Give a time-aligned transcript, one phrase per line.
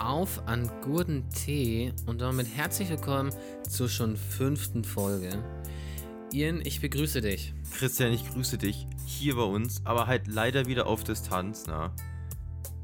[0.00, 3.32] auf an guten Tee und damit herzlich willkommen
[3.68, 5.42] zur schon fünften Folge.
[6.32, 7.52] Ian, ich begrüße dich.
[7.72, 11.94] Christian, ich grüße dich hier bei uns, aber halt leider wieder auf Distanz, na.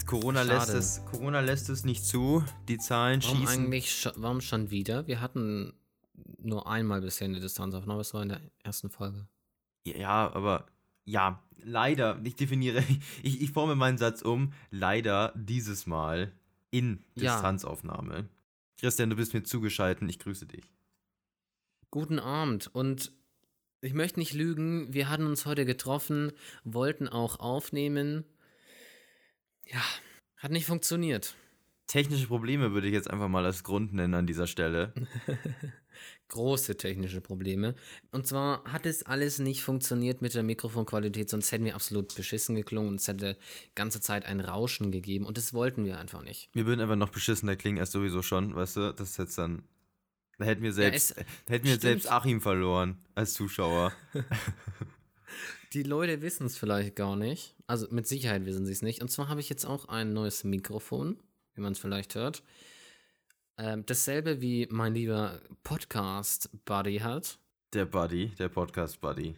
[0.06, 3.64] Corona lässt, es, Corona lässt es nicht zu, die Zahlen warum schießen.
[3.64, 5.06] Eigentlich, sch- warum schon wieder?
[5.06, 5.72] Wir hatten
[6.38, 9.26] nur einmal bisher eine Distanzaufnahme, das war in der ersten Folge.
[9.84, 10.66] Ja, aber
[11.04, 12.84] ja, leider, ich definiere,
[13.22, 16.32] ich, ich forme meinen Satz um, leider dieses Mal
[16.78, 17.32] in Ja.
[17.34, 18.28] Distanzaufnahme.
[18.78, 20.64] Christian, du bist mir zugeschaltet, ich grüße dich.
[21.90, 23.12] Guten Abend und
[23.80, 26.32] ich möchte nicht lügen, wir hatten uns heute getroffen,
[26.64, 28.24] wollten auch aufnehmen.
[29.64, 29.82] Ja,
[30.36, 31.36] hat nicht funktioniert.
[31.86, 34.92] Technische Probleme würde ich jetzt einfach mal als Grund nennen an dieser Stelle.
[36.28, 37.74] Große technische Probleme.
[38.10, 42.54] Und zwar hat es alles nicht funktioniert mit der Mikrofonqualität, sonst hätten wir absolut beschissen
[42.56, 43.36] geklungen und es hätte
[43.74, 46.48] ganze Zeit ein Rauschen gegeben und das wollten wir einfach nicht.
[46.52, 48.92] Wir würden einfach noch beschissener klingen als sowieso schon, weißt du?
[48.94, 49.62] Das ist jetzt dann.
[50.38, 53.92] Da hätten wir selbst, es- da hätten wir selbst Achim verloren als Zuschauer.
[55.72, 57.54] Die Leute wissen es vielleicht gar nicht.
[57.66, 59.02] Also mit Sicherheit wissen sie es nicht.
[59.02, 61.18] Und zwar habe ich jetzt auch ein neues Mikrofon,
[61.54, 62.42] wie man es vielleicht hört.
[63.58, 67.38] Ähm, dasselbe wie mein lieber Podcast-Buddy hat.
[67.72, 69.36] Der Buddy, der Podcast-Buddy.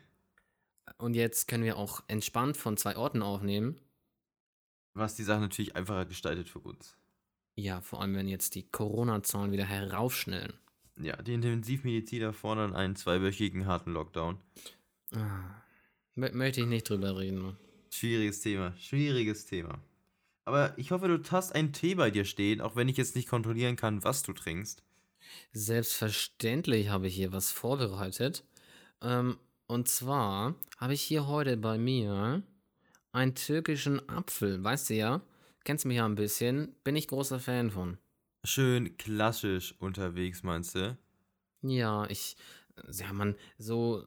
[0.99, 3.81] Und jetzt können wir auch entspannt von zwei Orten aufnehmen.
[4.95, 6.97] Was die Sache natürlich einfacher gestaltet für uns.
[7.55, 10.55] Ja, vor allem wenn jetzt die Corona-Zahlen wieder heraufschnellen.
[11.01, 14.39] Ja, die Intensivmediziner fordern einen zweiwöchigen harten Lockdown.
[15.13, 15.63] Ah,
[16.17, 17.57] mö- möchte ich nicht drüber reden.
[17.91, 19.81] Schwieriges Thema, schwieriges Thema.
[20.49, 23.29] Aber ich hoffe, du hast einen Tee bei dir stehen, auch wenn ich jetzt nicht
[23.29, 24.83] kontrollieren kann, was du trinkst.
[25.53, 28.45] Selbstverständlich habe ich hier was vorbereitet.
[29.03, 32.43] Ähm, und zwar habe ich hier heute bei mir
[33.13, 34.65] einen türkischen Apfel.
[34.65, 35.21] Weißt du ja,
[35.65, 37.99] kennst mich ja ein bisschen, bin ich großer Fan von.
[38.43, 40.97] Schön klassisch unterwegs, meinst du?
[41.61, 42.39] Ja, ich,
[42.91, 44.07] ja, man, so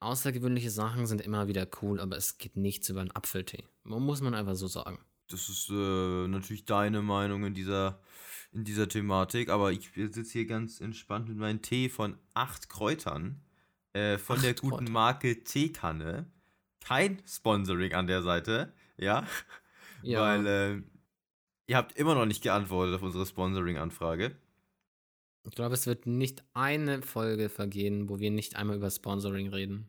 [0.00, 3.64] außergewöhnliche Sachen sind immer wieder cool, aber es geht nichts über einen Apfeltee.
[3.84, 4.98] Muss man einfach so sagen.
[5.32, 8.00] Das ist äh, natürlich deine Meinung in dieser,
[8.52, 13.40] in dieser Thematik, aber ich sitze hier ganz entspannt mit meinem Tee von acht Kräutern
[13.94, 14.92] äh, von der Acht guten Kräuter.
[14.92, 16.30] Marke Teekanne.
[16.80, 19.26] Kein Sponsoring an der Seite, ja,
[20.02, 20.82] Ja, weil äh,
[21.66, 24.36] ihr habt immer noch nicht geantwortet auf unsere Sponsoring-Anfrage.
[25.44, 29.88] ich glaube, es wird nicht eine Folge vergehen, wo wir nicht einmal über Sponsoring reden.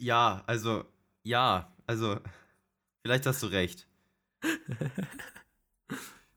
[0.00, 0.84] Ja, also,
[1.24, 2.20] ja, also,
[3.02, 3.86] vielleicht hast du recht.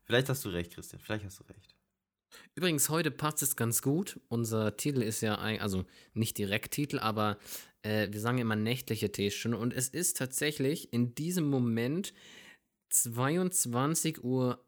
[0.04, 1.74] Vielleicht hast du recht, Christian, vielleicht hast du recht.
[2.54, 4.20] Übrigens, heute passt es ganz gut.
[4.28, 7.38] Unser Titel ist ja, ein, also nicht direkt Titel, aber
[7.82, 9.56] äh, wir sagen immer nächtliche Teestunde.
[9.56, 12.12] Und es ist tatsächlich in diesem Moment
[12.90, 14.58] 22.21 Uhr.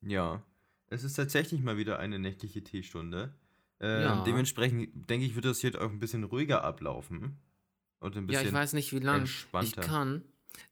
[0.00, 0.42] Ja,
[0.88, 3.34] es ist tatsächlich mal wieder eine nächtliche Teestunde.
[3.78, 4.24] Ähm, Ja.
[4.24, 7.38] Dementsprechend denke ich, wird das hier auch ein bisschen ruhiger ablaufen.
[8.00, 9.24] Und ein Ja, bisschen ich weiß nicht, wie lange
[9.62, 10.24] ich kann,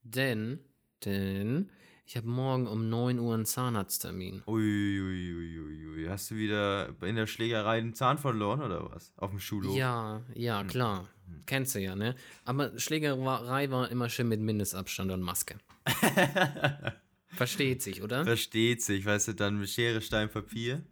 [0.03, 0.61] denn,
[1.05, 1.71] denn
[2.06, 4.43] ich habe morgen um 9 Uhr einen Zahnarzttermin.
[4.47, 6.06] Uiuiuiui.
[6.09, 9.12] Hast du wieder in der Schlägerei den Zahn verloren oder was?
[9.16, 9.77] Auf dem Schulhof?
[9.77, 11.09] Ja, ja, klar.
[11.44, 12.15] Kennst du ja, ne?
[12.44, 15.59] Aber Schlägerei war immer schön mit Mindestabstand und Maske.
[17.28, 18.25] Versteht sich, oder?
[18.25, 20.83] Versteht sich, weißt du, dann mit Schere, Stein, Papier.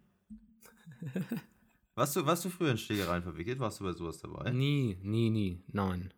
[1.95, 3.57] Warst du, warst du früher in Schlägereien verwickelt?
[3.59, 4.51] Warst du bei sowas dabei?
[4.51, 5.63] Nie, nie, nie.
[5.65, 6.13] Nein.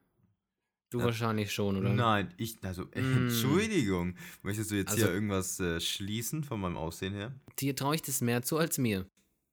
[0.89, 1.05] Du Ja.
[1.05, 1.89] wahrscheinlich schon, oder?
[1.93, 2.91] Nein, ich, also, Mm.
[3.29, 4.15] Entschuldigung.
[4.41, 7.31] Möchtest du jetzt Also- hier irgendwas äh, schließen von meinem Aussehen her?
[7.59, 9.05] Dir traue ich das mehr zu als mir.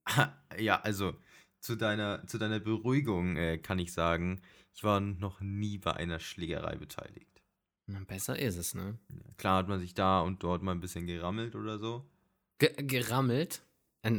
[0.58, 1.14] Ja, also
[1.60, 4.40] zu deiner, zu deiner Beruhigung äh, kann ich sagen,
[4.74, 7.42] ich war noch nie bei einer Schlägerei beteiligt.
[7.86, 8.98] Na, besser ist es, ne?
[9.36, 12.08] Klar hat man sich da und dort mal ein bisschen gerammelt oder so.
[12.58, 13.62] Ge gerammelt?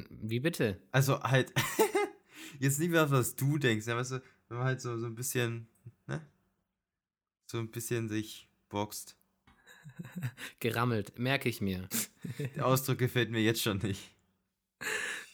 [0.10, 0.80] Wie bitte?
[0.92, 1.52] Also halt,
[2.60, 5.16] jetzt nicht mehr, was du denkst, ja, weißt du, wenn man halt so, so ein
[5.16, 5.68] bisschen?
[7.48, 9.16] So ein bisschen sich boxt.
[10.60, 11.88] Gerammelt, merke ich mir.
[12.56, 14.14] Der Ausdruck gefällt mir jetzt schon nicht.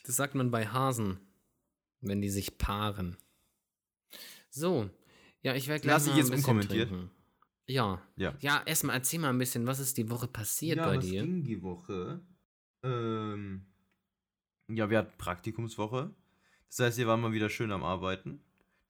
[0.05, 1.19] Das sagt man bei Hasen,
[2.01, 3.17] wenn die sich paaren.
[4.51, 4.89] So,
[5.41, 6.89] ja, ich werde gleich Lass ich mal jetzt ein bisschen unkommentiert.
[6.89, 7.11] trinken.
[7.65, 8.01] Ja.
[8.15, 8.35] Ja.
[8.41, 11.23] Ja, erstmal erzähl mal ein bisschen, was ist die Woche passiert ja, bei was dir?
[11.23, 12.21] ging die Woche?
[12.83, 13.65] Ähm,
[14.69, 16.13] ja, wir hatten Praktikumswoche.
[16.69, 18.43] Das heißt, wir waren mal wieder schön am Arbeiten.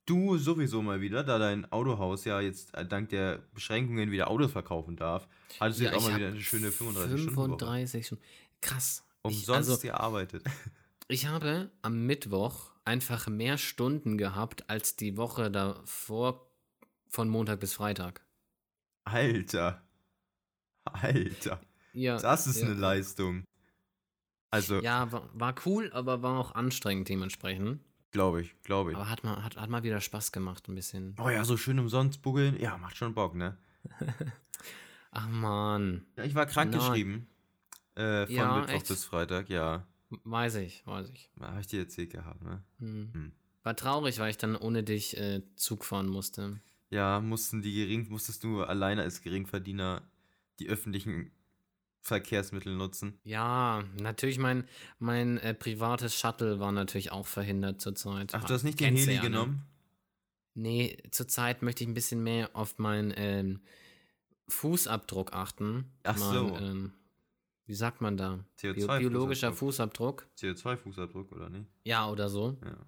[0.06, 4.52] Du sowieso mal wieder, da dein Autohaus ja jetzt äh, dank der Beschränkungen wieder Autos
[4.52, 5.28] verkaufen darf.
[5.60, 7.58] Hattest du Ja, jetzt auch ich mal wieder eine schöne 35 Stunden Woche.
[7.58, 8.24] 35 Stunden.
[8.62, 9.06] Krass.
[9.20, 10.44] Ich, Umsonst also, gearbeitet.
[11.08, 16.50] ich habe am Mittwoch einfach mehr Stunden gehabt als die Woche davor
[17.08, 18.22] von Montag bis Freitag.
[19.06, 19.82] Alter.
[20.86, 21.62] Alter,
[21.94, 22.18] Ja.
[22.20, 22.66] das ist ja.
[22.66, 23.46] eine Leistung.
[24.52, 27.80] Also, Ja, war, war cool, aber war auch anstrengend dementsprechend.
[28.14, 28.98] Glaube ich, glaube ich.
[28.98, 31.16] Aber hat mal, hat, hat mal wieder Spaß gemacht, ein bisschen.
[31.20, 32.58] Oh ja, so schön umsonst buggeln.
[32.60, 33.58] Ja, macht schon Bock, ne?
[35.12, 36.80] Ach man, Ja, ich war krank Nein.
[36.80, 37.28] geschrieben.
[37.96, 38.88] Äh, von Ja, Mittwoch echt?
[38.88, 39.86] bis Freitag, ja.
[40.24, 41.30] weiß ich, weiß ich.
[41.40, 42.64] Habe ich dir erzählt gehabt, ne?
[42.80, 43.10] Hm.
[43.14, 43.32] Hm.
[43.64, 46.60] War traurig, weil ich dann ohne dich äh, Zug fahren musste.
[46.90, 50.02] Ja, mussten die gering, musstest du alleine als Geringverdiener
[50.60, 51.32] die öffentlichen
[52.04, 53.18] Verkehrsmittel nutzen.
[53.24, 54.66] Ja, natürlich mein,
[55.00, 58.36] mein äh, privates Shuttle war natürlich auch verhindert zurzeit.
[58.36, 59.30] Ach, du hast nicht den Heli ja, ne?
[59.30, 59.66] genommen?
[60.54, 63.62] Nee, zurzeit möchte ich ein bisschen mehr auf meinen ähm,
[64.50, 65.86] Fußabdruck achten.
[66.04, 66.58] Ach mein, so.
[66.58, 66.94] Ähm,
[67.66, 68.44] wie sagt man da?
[68.62, 70.28] Bio CO2 biologischer Fußabdruck.
[70.36, 70.84] Fußabdruck.
[70.86, 71.70] CO2-Fußabdruck, oder nicht?
[71.86, 72.58] Ja, oder so.
[72.66, 72.86] Ja.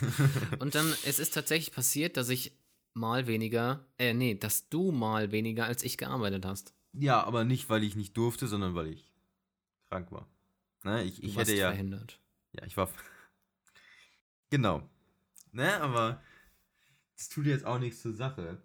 [0.58, 2.58] Und dann, es ist tatsächlich passiert, dass ich
[2.94, 6.74] mal weniger, äh, nee, dass du mal weniger als ich gearbeitet hast.
[6.98, 9.12] Ja, aber nicht, weil ich nicht durfte, sondern weil ich
[9.88, 10.28] krank war.
[10.84, 11.68] Ne, ich, ich hätte ja.
[11.68, 12.20] verhindert.
[12.52, 12.88] Ja, ich war.
[14.50, 14.88] genau.
[15.52, 16.22] Ne, aber
[17.16, 18.62] das tut jetzt auch nichts zur Sache.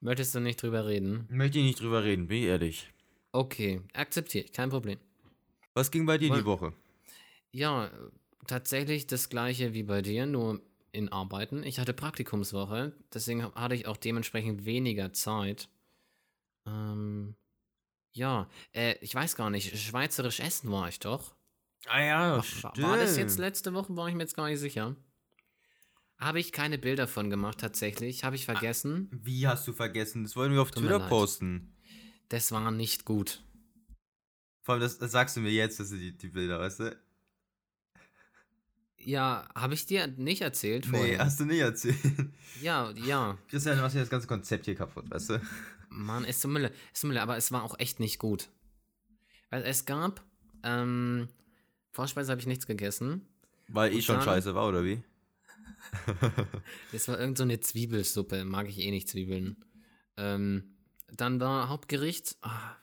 [0.00, 1.26] Möchtest du nicht drüber reden?
[1.30, 2.92] Möchte ich nicht drüber reden, bin ich ehrlich.
[3.32, 4.98] Okay, akzeptiere ich, kein Problem.
[5.74, 6.72] Was ging bei dir Woll- die Woche?
[7.52, 7.90] Ja,
[8.46, 10.60] tatsächlich das gleiche wie bei dir, nur
[10.92, 11.62] in Arbeiten.
[11.62, 15.68] Ich hatte Praktikumswoche, deswegen hatte ich auch dementsprechend weniger Zeit.
[16.66, 17.34] Ähm,
[18.16, 21.34] ja, äh, ich weiß gar nicht, schweizerisch essen war ich doch.
[21.88, 23.94] Ah ja, War, war das jetzt letzte Woche?
[23.94, 24.96] War ich mir jetzt gar nicht sicher.
[26.18, 28.24] Habe ich keine Bilder von gemacht, tatsächlich.
[28.24, 29.08] Habe ich vergessen.
[29.12, 30.24] Wie hast du vergessen?
[30.24, 31.76] Das wollen wir auf Tut Twitter posten.
[32.30, 33.44] Das war nicht gut.
[34.62, 36.98] Vor allem, das, das sagst du mir jetzt, dass du die, die Bilder, weißt du?
[38.98, 41.18] Ja, habe ich dir nicht erzählt Nee, vorher?
[41.20, 41.96] hast du nicht erzählt.
[42.60, 43.38] Ja, ja.
[43.48, 45.40] Christian, du machst ja das ganze Konzept hier kaputt, weißt du?
[45.96, 46.72] Mann, ist so Mülle.
[46.92, 48.48] Ist so Mülle, aber es war auch echt nicht gut.
[49.50, 50.22] Weil es gab,
[50.62, 51.28] ähm,
[51.92, 53.26] Vorspeise habe ich nichts gegessen.
[53.68, 55.02] Weil eh Und schon dann- scheiße war, oder wie?
[56.92, 58.44] Das war irgend so eine Zwiebelsuppe.
[58.44, 59.64] Mag ich eh nicht Zwiebeln.
[60.16, 60.76] Ähm,
[61.12, 62.76] dann war Hauptgericht ah,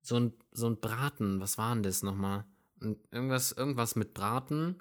[0.00, 1.40] so, ein, so ein Braten.
[1.40, 2.44] Was war denn das nochmal?
[3.10, 4.80] Irgendwas, irgendwas mit Braten.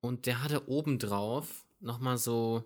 [0.00, 2.64] Und der hatte obendrauf nochmal so.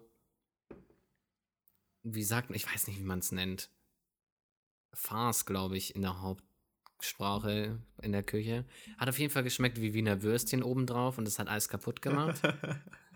[2.02, 2.56] Wie sagt man?
[2.56, 3.70] Ich weiß nicht, wie man es nennt.
[4.92, 8.64] Farce, glaube ich, in der Hauptsprache in der Küche.
[8.98, 12.40] Hat auf jeden Fall geschmeckt wie Wiener Würstchen obendrauf und das hat alles kaputt gemacht.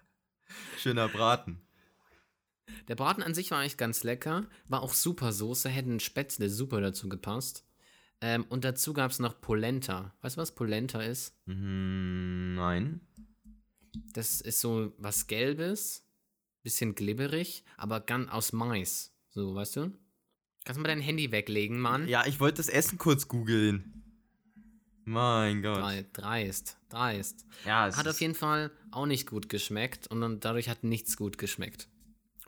[0.79, 1.61] Schöner Braten.
[2.89, 6.81] Der Braten an sich war eigentlich ganz lecker, war auch super Soße, hätten Spätzle super
[6.81, 7.65] dazu gepasst.
[8.21, 10.15] Ähm, und dazu gab es noch Polenta.
[10.23, 11.37] Weißt du, was Polenta ist?
[11.47, 13.01] Mhm, nein.
[14.13, 16.07] Das ist so was Gelbes,
[16.63, 19.15] bisschen glibberig, aber ganz aus Mais.
[19.29, 19.93] So, weißt du?
[20.67, 22.09] Kannst du mal dein Handy weglegen, Mann?
[22.09, 24.03] Ja, ich wollte das Essen kurz googeln.
[25.05, 25.81] Mein Gott.
[25.81, 27.47] Drei, dreist, dreist.
[27.65, 31.17] Ja, es Hat auf jeden Fall auch nicht gut geschmeckt und dann, dadurch hat nichts
[31.17, 31.87] gut geschmeckt.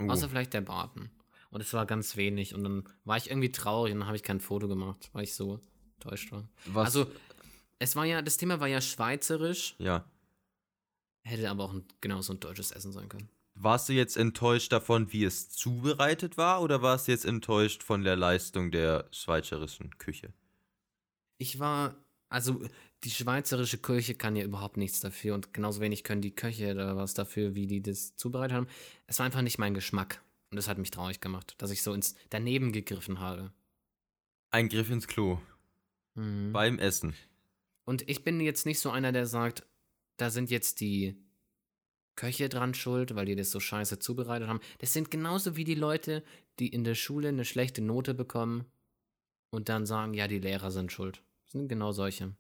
[0.01, 0.09] oh.
[0.09, 1.13] Außer vielleicht der Braten.
[1.51, 4.25] Und es war ganz wenig und dann war ich irgendwie traurig und dann habe ich
[4.25, 5.61] kein Foto gemacht, weil ich so
[5.95, 6.49] enttäuscht war.
[6.67, 7.13] Was, Also,
[7.79, 10.05] es war ja, das Thema war ja schweizerisch, ja.
[11.23, 13.29] hätte aber auch ein, genauso ein deutsches Essen sein können.
[13.61, 18.05] Warst du jetzt enttäuscht davon, wie es zubereitet war, oder warst du jetzt enttäuscht von
[18.05, 20.33] der Leistung der schweizerischen Küche?
[21.39, 21.97] Ich war,
[22.29, 22.63] also
[23.03, 26.97] die schweizerische Küche kann ja überhaupt nichts dafür und genauso wenig können die Köche oder
[26.97, 28.69] was dafür, wie die das zubereitet haben.
[29.09, 30.23] Es war einfach nicht mein Geschmack
[30.53, 33.53] und das hat mich traurig gemacht, dass ich so ins daneben gegriffen habe.
[34.53, 35.41] Ein Griff ins Klo.
[36.15, 36.53] Mhm.
[36.53, 37.15] Beim Essen.
[37.85, 39.67] Und ich bin jetzt nicht so einer, der sagt,
[40.17, 41.17] da sind jetzt die
[42.19, 44.59] Köche dran schuld, weil die das so scheiße zubereitet haben.
[44.79, 46.25] Das sind genauso wie die Leute,
[46.59, 48.65] die in der Schule eine schlechte Note bekommen
[49.51, 51.23] und dann sagen, ja, die Lehrer sind schuld.
[51.45, 52.35] Das sind genau solche.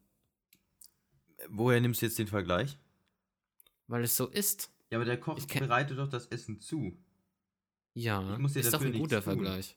[1.48, 2.76] Woher nimmst du jetzt den Vergleich?
[3.86, 4.68] Weil es so ist.
[4.90, 6.98] Ja, aber der Koch bereitet doch das Essen zu.
[7.94, 9.34] Ja, Ich muss ist doch ein guter tun.
[9.34, 9.76] Vergleich.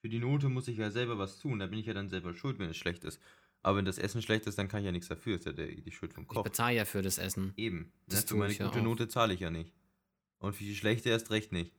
[0.00, 1.58] Für die Note muss ich ja selber was tun.
[1.58, 3.20] Da bin ich ja dann selber schuld, wenn es schlecht ist.
[3.64, 5.36] Aber wenn das Essen schlecht ist, dann kann ich ja nichts dafür.
[5.36, 6.44] Ist ja die Schuld vom Ich Koch.
[6.44, 7.54] bezahle ja für das Essen.
[7.56, 7.90] Eben.
[8.06, 8.28] Das ne?
[8.28, 8.84] Für meine ich ja gute auch.
[8.84, 9.72] Note zahle ich ja nicht.
[10.38, 11.72] Und für die schlechte erst recht nicht.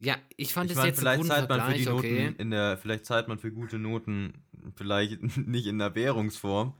[0.00, 2.34] Ja, ich fand ich es meine, jetzt vielleicht zahlt man für die Noten okay.
[2.36, 4.34] in der, vielleicht zahlt man für gute Noten
[4.76, 6.74] vielleicht nicht in der Währungsform.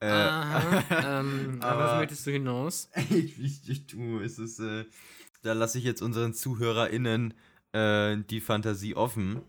[0.00, 2.90] Äh, Aha, ähm, aber was möchtest du hinaus?
[3.10, 4.86] ich, ich, ich tue, es ist, äh,
[5.42, 7.34] da lasse ich jetzt unseren ZuhörerInnen
[7.72, 9.42] äh, die Fantasie offen.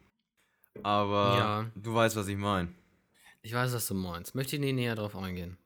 [0.83, 1.71] Aber Ja.
[1.75, 2.67] du weißt, was ich meine.
[3.45, 4.33] Ich weiß, was du meinst.
[4.33, 5.59] Möchte ich nie näher drauf eingehen.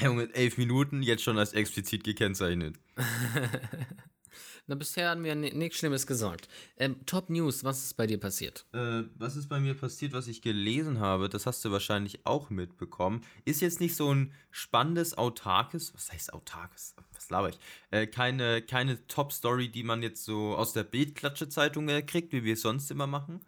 [0.00, 2.78] Junge, elf Minuten, jetzt schon als explizit gekennzeichnet.
[4.66, 6.48] Na, bisher haben wir nichts Schlimmes gesagt.
[6.78, 8.64] Ähm, Top News, was ist bei dir passiert?
[8.72, 12.48] Äh, was ist bei mir passiert, was ich gelesen habe, das hast du wahrscheinlich auch
[12.48, 13.22] mitbekommen.
[13.44, 16.94] Ist jetzt nicht so ein spannendes, autarkes, was heißt autarkes?
[17.12, 17.58] Was laber ich?
[17.90, 22.54] Äh, keine keine Top-Story, die man jetzt so aus der Bildklatsche-Zeitung äh, kriegt, wie wir
[22.54, 23.44] es sonst immer machen,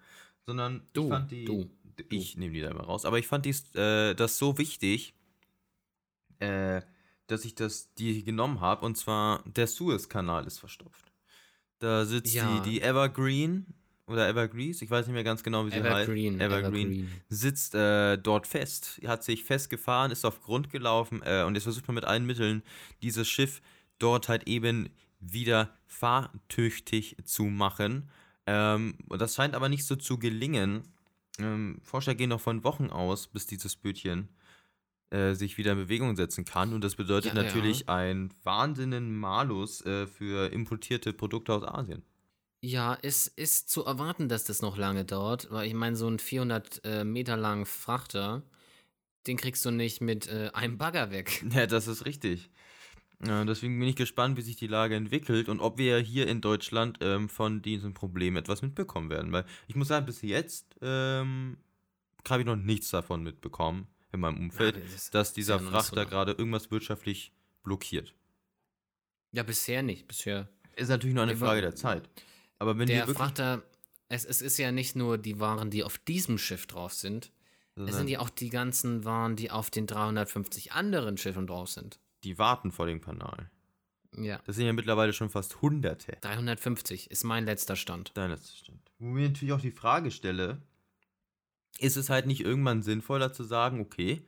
[0.47, 1.45] sondern Du, ich fand die.
[1.47, 1.71] du,
[2.11, 5.15] ich nehme die da immer raus, aber ich fand dies, äh, das so wichtig,
[6.39, 6.81] äh,
[7.27, 8.85] dass ich das die genommen habe.
[8.87, 11.13] Und zwar, der Suez-Kanal ist verstopft.
[11.79, 12.61] Da sitzt Ja.
[12.61, 13.67] die, die Evergreen
[14.07, 16.51] oder Evergrease, ich weiß nicht mehr ganz genau, wie sie Evergreen, heißt.
[16.53, 17.11] Evergreen.
[17.29, 21.87] Sitzt äh, dort fest, hat sich festgefahren, ist auf Grund gelaufen äh, und jetzt versucht
[21.89, 22.63] man mit allen Mitteln
[23.03, 23.61] dieses Schiff
[23.99, 24.89] dort halt eben
[25.21, 28.09] wieder fahrtüchtig zu machen.
[28.47, 30.85] Ähm, und das scheint aber nicht so zu gelingen.
[31.39, 34.29] Ähm, Forscher gehen noch von Wochen aus, bis dieses Bötchen
[35.11, 36.73] äh, sich wieder in Bewegung setzen kann.
[36.75, 37.89] Und das bedeutet Ja, natürlich ja.
[37.89, 42.05] einen wahnsinnigen Malus äh, für importierte Produkte aus Asien.
[42.61, 46.19] Ja, es ist zu erwarten, dass das noch lange dauert, weil ich meine, so einen
[46.19, 48.43] 400 äh, Meter langen Frachter,
[49.27, 51.45] den kriegst du nicht mit äh, einem Bagger weg.
[51.53, 52.51] Ja, das ist richtig.
[53.27, 56.41] Ja, deswegen bin ich gespannt, wie sich die Lage entwickelt und ob wir hier in
[56.41, 59.33] Deutschland ähm, von diesem Problem etwas mitbekommen werden.
[59.33, 61.59] Weil ich muss sagen, bis jetzt ähm,
[62.29, 65.97] habe ich noch nichts davon mitbekommen in meinem Umfeld, Ja, das dass dieser so Frachter
[65.97, 66.09] lang.
[66.09, 67.33] gerade irgendwas wirtschaftlich
[67.65, 68.15] blockiert.
[69.33, 70.07] Ja, bisher nicht.
[70.07, 70.49] Bisher.
[70.77, 72.09] Ist natürlich nur eine Über- Frage der Zeit.
[72.61, 73.63] Aber wenn Der Frachter,
[74.09, 77.33] es, es ist ja nicht nur die Waren, die auf diesem Schiff drauf sind,
[77.77, 82.01] es sind ja auch die ganzen Waren, die auf den 350 anderen Schiffen drauf sind.
[82.25, 83.51] Die warten vor dem Kanal.
[84.17, 84.41] Ja.
[84.47, 86.17] Das sind ja mittlerweile schon fast Hunderte.
[86.21, 88.13] 350 ist mein letzter Stand.
[88.17, 88.91] Nein, das stimmt.
[88.99, 90.63] Wo mir natürlich auch die Frage stelle,
[91.79, 94.23] ist es halt nicht irgendwann sinnvoller zu sagen, okay,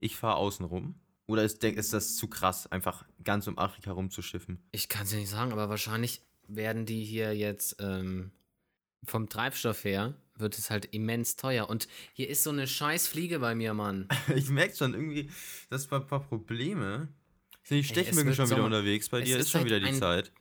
[0.00, 0.94] ich fahre außen rum?
[1.26, 4.60] Oder ist, denk, ist das zu krass, einfach ganz um Afrika rumzuschiffen?
[4.72, 8.32] Ich kann es ja nicht sagen, aber wahrscheinlich werden die hier jetzt ähm,
[9.04, 11.68] vom Treibstoff her, wird es halt immens teuer.
[11.68, 14.08] Und hier ist so eine scheiß Fliege bei mir, Mann.
[14.34, 15.30] Ich merke schon irgendwie,
[15.68, 17.08] das ist ein paar Probleme.
[17.62, 18.66] Sind die Stechmücken schon wieder Sommer.
[18.66, 19.08] unterwegs?
[19.08, 20.32] Bei Es dir ist ist schon wieder die Zeit.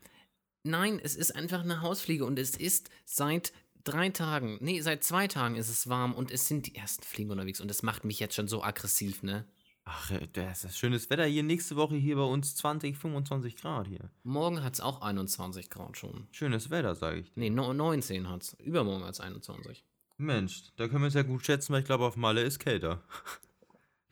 [0.63, 5.27] Nein, es ist einfach eine Hausfliege und es ist seit drei Tagen, nee, seit zwei
[5.27, 8.19] Tagen ist es warm und es sind die ersten Fliegen unterwegs und das macht mich
[8.19, 9.45] jetzt schon so aggressiv, ne?
[9.85, 11.43] Ach, äh, das ist schönes Wetter hier.
[11.43, 14.11] Nächste Woche hier bei uns 20, 25 Grad hier.
[14.23, 16.27] Morgen hat es auch 21 Grad schon.
[16.31, 17.39] Schönes Wetter, sage ich dir.
[17.39, 18.53] Nee, no, 19 hat es.
[18.59, 19.83] Übermorgen hat es 21.
[20.17, 23.01] Mensch, da können wir es ja gut schätzen, weil ich glaube, auf Malle ist kälter.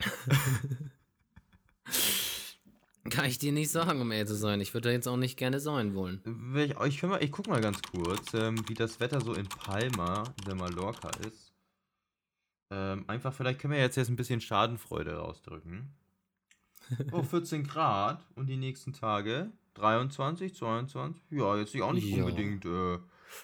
[3.16, 4.60] Kann ich dir nicht sagen, um ehrlich zu sein.
[4.60, 6.20] Ich würde da jetzt auch nicht gerne sein wollen.
[6.56, 10.24] Ich, ich, mal, ich guck mal ganz kurz, ähm, wie das Wetter so in Palma,
[10.46, 11.52] der Mallorca ist.
[12.70, 15.90] Ähm, einfach, vielleicht können wir jetzt, jetzt ein bisschen Schadenfreude rausdrücken.
[17.12, 21.20] Oh, 14 Grad und die nächsten Tage 23, 22.
[21.30, 22.24] Ja, jetzt nicht auch nicht Ja.
[22.24, 22.98] unbedingt äh,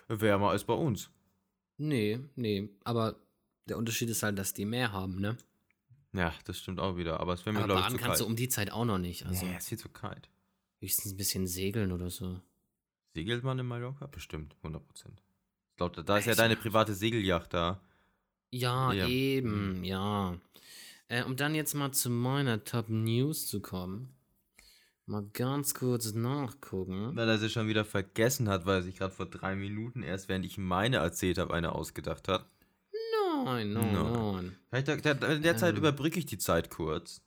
[0.09, 1.11] wärmer als bei uns.
[1.76, 2.71] Nee, nee.
[2.85, 3.16] Aber
[3.68, 5.37] der Unterschied ist halt, dass die mehr haben, ne?
[6.14, 8.21] Ja, das stimmt auch wieder, aber es wäre mir, Aber glaube ich, zu kannst kalt.
[8.21, 9.26] du um die Zeit auch noch nicht.
[9.26, 10.28] Also nee, es ist viel zu kalt.
[10.80, 12.40] höchstens ein bisschen segeln oder so.
[13.14, 14.06] Segelt man in Mallorca?
[14.06, 14.78] Bestimmt, 100%.
[15.71, 17.80] Ich glaube, da ist ja deine private Segelyacht da.
[18.52, 19.09] Ja, Ja.
[19.09, 20.38] eben, ja.
[21.09, 24.14] Äh, um dann jetzt mal zu meiner Top News zu kommen.
[25.06, 27.14] Mal ganz kurz nachgucken.
[27.14, 30.28] Weil er sie schon wieder vergessen hat, weil er sich gerade vor drei Minuten erst,
[30.28, 32.47] während ich meine erzählt habe, eine ausgedacht hat.
[33.44, 34.32] Nein, nein, No.
[34.32, 34.56] nein.
[34.70, 35.78] Vielleicht In der Zeit Ähm.
[35.78, 37.22] überbrücke ich die Zeit kurz,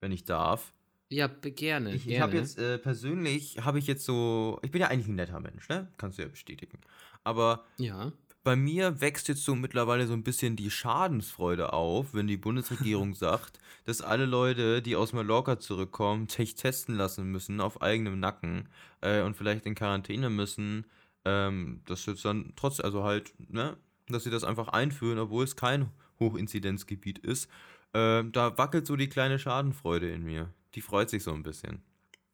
[0.00, 0.72] wenn ich darf.
[1.08, 1.92] Ja, gerne.
[1.94, 5.16] Ich, ich habe jetzt äh, persönlich, habe ich jetzt so, ich bin ja eigentlich ein
[5.16, 5.88] netter Mensch, ne?
[5.96, 6.78] Kannst du ja bestätigen.
[7.24, 8.12] Aber Ja.
[8.44, 13.14] bei mir wächst jetzt so mittlerweile so ein bisschen die Schadensfreude auf, wenn die Bundesregierung
[13.16, 18.68] sagt, dass alle Leute, die aus Mallorca zurückkommen, sich testen lassen müssen auf eigenem Nacken
[19.00, 20.86] äh, und vielleicht in Quarantäne müssen.
[21.24, 23.76] Ähm, das jetzt dann trotz, also halt, ne,
[24.12, 27.48] dass sie das einfach einführen, obwohl es kein Hochinzidenzgebiet ist.
[27.92, 30.52] Ähm, da wackelt so die kleine Schadenfreude in mir.
[30.74, 31.82] Die freut sich so ein bisschen.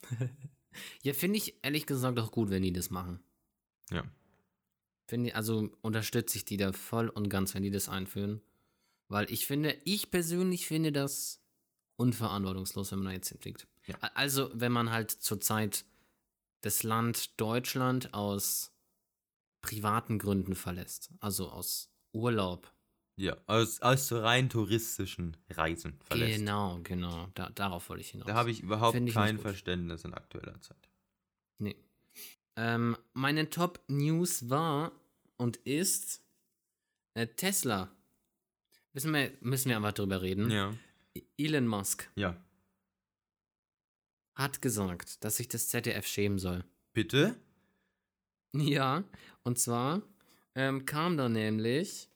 [1.02, 3.20] Ja, finde ich ehrlich gesagt auch gut, wenn die das machen.
[3.90, 4.04] Ja.
[5.06, 8.42] Finde also unterstütze ich die da voll und ganz, wenn die das einführen.
[9.08, 11.40] Weil ich finde, ich persönlich finde das
[11.96, 13.66] unverantwortungslos, wenn man da jetzt hinfliegt.
[13.86, 13.96] Ja.
[14.14, 15.84] Also, wenn man halt zurzeit
[16.62, 18.72] das Land Deutschland aus
[19.66, 21.10] privaten Gründen verlässt.
[21.18, 22.72] Also aus Urlaub.
[23.16, 26.38] Ja, aus, aus rein touristischen Reisen verlässt.
[26.38, 27.28] Genau, genau.
[27.34, 28.26] Da, darauf wollte ich hinaus.
[28.28, 29.38] Da habe ich überhaupt ich kein.
[29.38, 30.88] Verständnis in aktueller Zeit.
[31.58, 31.74] Nee.
[32.56, 34.92] Ähm, meine Top News war
[35.36, 36.22] und ist
[37.14, 37.90] äh, Tesla.
[38.92, 40.50] Müssen wir, müssen wir einfach drüber reden.
[40.50, 40.72] Ja.
[41.38, 42.36] Elon Musk Ja.
[44.34, 46.64] hat gesagt, dass sich das ZDF schämen soll.
[46.92, 47.34] Bitte?
[48.60, 49.04] Ja,
[49.42, 50.02] und zwar
[50.54, 52.08] ähm, kam da nämlich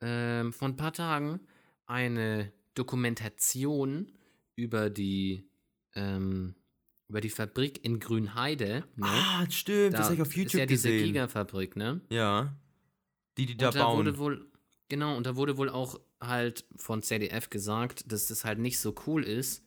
[0.00, 1.40] ähm, vor ein paar Tagen
[1.86, 4.12] eine Dokumentation
[4.56, 5.48] über die
[5.94, 6.54] ähm,
[7.08, 8.84] über die Fabrik in Grünheide.
[8.96, 9.06] Ne?
[9.06, 11.06] Ah, stimmt, das da habe ich auf YouTube ist ja diese gesehen.
[11.06, 12.00] Gigafabrik, ne?
[12.10, 12.56] ja.
[13.38, 13.98] Die, die da und da bauen.
[13.98, 14.50] wurde wohl,
[14.88, 18.94] genau, und da wurde wohl auch halt von ZDF gesagt, dass das halt nicht so
[19.06, 19.62] cool ist,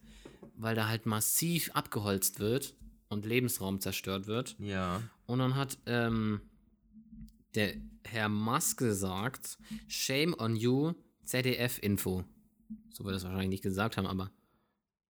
[0.55, 2.75] weil da halt massiv abgeholzt wird
[3.09, 4.55] und Lebensraum zerstört wird.
[4.59, 5.01] ja.
[5.29, 6.41] Und dann hat ähm,
[7.53, 10.93] der Herr Musk gesagt, Shame on you,
[11.23, 12.25] ZDF-Info.
[12.91, 14.31] So wird das wahrscheinlich nicht gesagt haben, aber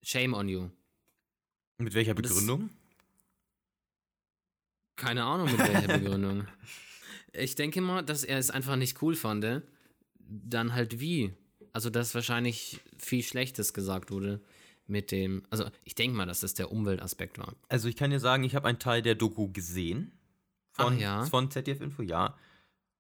[0.03, 0.69] Shame on you.
[1.77, 2.69] Mit welcher das- Begründung?
[4.97, 6.47] Keine Ahnung mit welcher Begründung.
[7.31, 9.63] Ich denke mal, dass er es einfach nicht cool fand.
[10.19, 11.33] Dann halt wie?
[11.71, 14.41] Also, dass wahrscheinlich viel Schlechtes gesagt wurde
[14.89, 15.43] mit dem.
[15.49, 17.55] Also, ich denke mal, dass das der Umweltaspekt war.
[17.67, 20.11] Also ich kann dir sagen, ich habe einen Teil der Doku gesehen.
[20.71, 21.25] Von, Ach ja?
[21.25, 22.37] von ZDF Info, ja.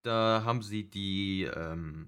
[0.01, 2.07] Da haben sie die, ähm,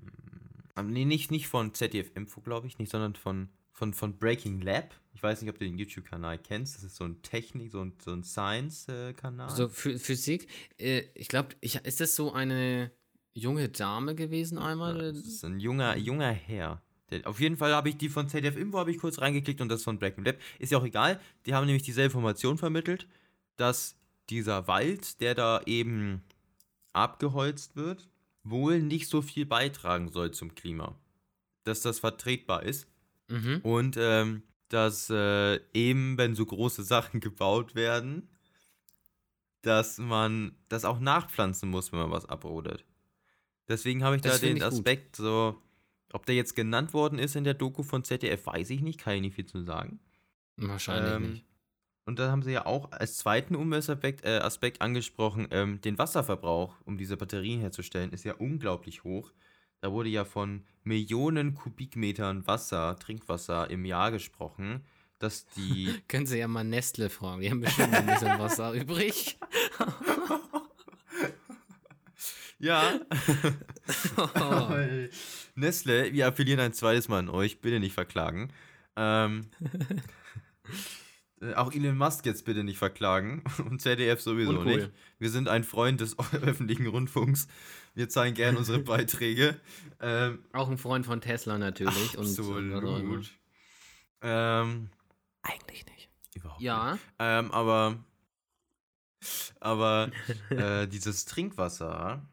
[0.77, 4.61] ähm, nee, nicht, nicht von ZDF Info, glaube ich, nicht, sondern von, von, von Breaking
[4.61, 4.93] Lab.
[5.13, 6.75] Ich weiß nicht, ob du den YouTube-Kanal kennst.
[6.75, 9.49] Das ist so ein Technik, so ein, so ein Science-Kanal.
[9.49, 10.47] So, Phy- Physik,
[10.77, 12.91] äh, ich glaube, ist das so eine
[13.33, 14.97] junge Dame gewesen einmal?
[15.13, 16.81] Das ist ein junger, junger Herr.
[17.23, 19.83] Auf jeden Fall habe ich die von ZDF Info habe ich kurz reingeklickt und das
[19.83, 20.37] von Breaking Lab.
[20.59, 21.19] Ist ja auch egal.
[21.45, 23.07] Die haben nämlich dieselbe Information vermittelt,
[23.57, 23.97] dass
[24.29, 26.23] dieser Wald, der da eben
[26.93, 28.07] abgeholzt wird,
[28.43, 30.95] wohl nicht so viel beitragen soll zum Klima.
[31.63, 32.87] Dass das vertretbar ist.
[33.27, 33.59] Mhm.
[33.63, 38.29] Und ähm, dass äh, eben, wenn so große Sachen gebaut werden,
[39.61, 42.83] dass man das auch nachpflanzen muss, wenn man was abrodet.
[43.67, 44.73] Deswegen habe ich Das da den ich gut.
[44.73, 45.61] Aspekt so,
[46.13, 49.15] ob der jetzt genannt worden ist in der Doku von ZDF, weiß ich nicht, kann
[49.15, 49.99] ich nicht viel zu sagen.
[50.57, 51.45] Wahrscheinlich Ähm, nicht.
[52.05, 56.75] Und da haben sie ja auch als zweiten Umweltaspekt äh, Aspekt angesprochen, ähm, den Wasserverbrauch,
[56.85, 59.31] um diese Batterien herzustellen, ist ja unglaublich hoch.
[59.81, 64.83] Da wurde ja von Millionen Kubikmetern Wasser, Trinkwasser im Jahr gesprochen,
[65.19, 69.37] dass die Können Sie ja mal Nestle fragen, die haben bestimmt ein bisschen Wasser übrig.
[72.59, 72.99] Ja.
[74.17, 74.69] Oh.
[75.55, 78.51] Nestle, wir appellieren ein zweites Mal an euch, bitte nicht verklagen.
[78.95, 79.47] Ähm,
[81.41, 84.75] äh, auch Elon Musk jetzt bitte nicht verklagen und ZDF sowieso Uncool.
[84.77, 84.91] nicht.
[85.19, 87.47] Wir sind ein Freund des öffentlichen Rundfunks.
[87.93, 89.59] Wir zahlen gern unsere Beiträge.
[89.99, 92.17] Ähm, Auch ein Freund von Tesla natürlich.
[92.17, 93.29] Und, absolut.
[94.21, 94.89] Ähm,
[95.41, 96.09] Eigentlich nicht.
[96.35, 97.97] überhaupt Ja, Ähm, aber
[99.59, 100.11] aber
[100.49, 102.25] äh, dieses Trinkwasser,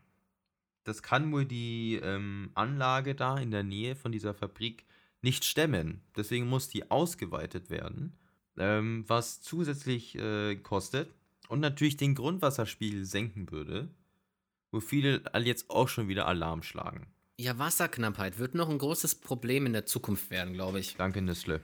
[0.88, 4.84] das kann wohl die ähm, Anlage da in der Nähe von dieser Fabrik
[5.22, 6.00] nicht stemmen.
[6.16, 8.16] Deswegen muss die ausgeweitet werden,
[8.56, 11.12] ähm, was zusätzlich äh, kostet
[11.48, 13.88] und natürlich den Grundwasserspiegel senken würde,
[14.70, 17.06] wo viele jetzt auch schon wieder Alarm schlagen.
[17.38, 20.96] ja, Wasserknappheit wird noch ein großes Problem in der Zukunft werden, glaube ich.
[20.96, 21.60] Danke, Nestle.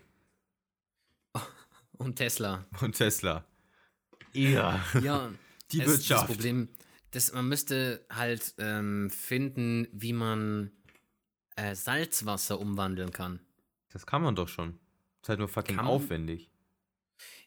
[1.97, 2.67] Und Tesla.
[2.81, 3.45] Und Tesla.
[4.33, 5.31] Ja, Ja,
[5.73, 6.29] die es- Wirtschaft.
[6.29, 6.69] Das Problem,
[7.15, 10.73] das, man müsste halt ähm, finden, wie man
[11.57, 13.41] äh, Salzwasser umwandeln kann.
[13.93, 14.79] Das kann man doch schon.
[15.23, 16.51] Ist halt nur fucking Kann aufwendig.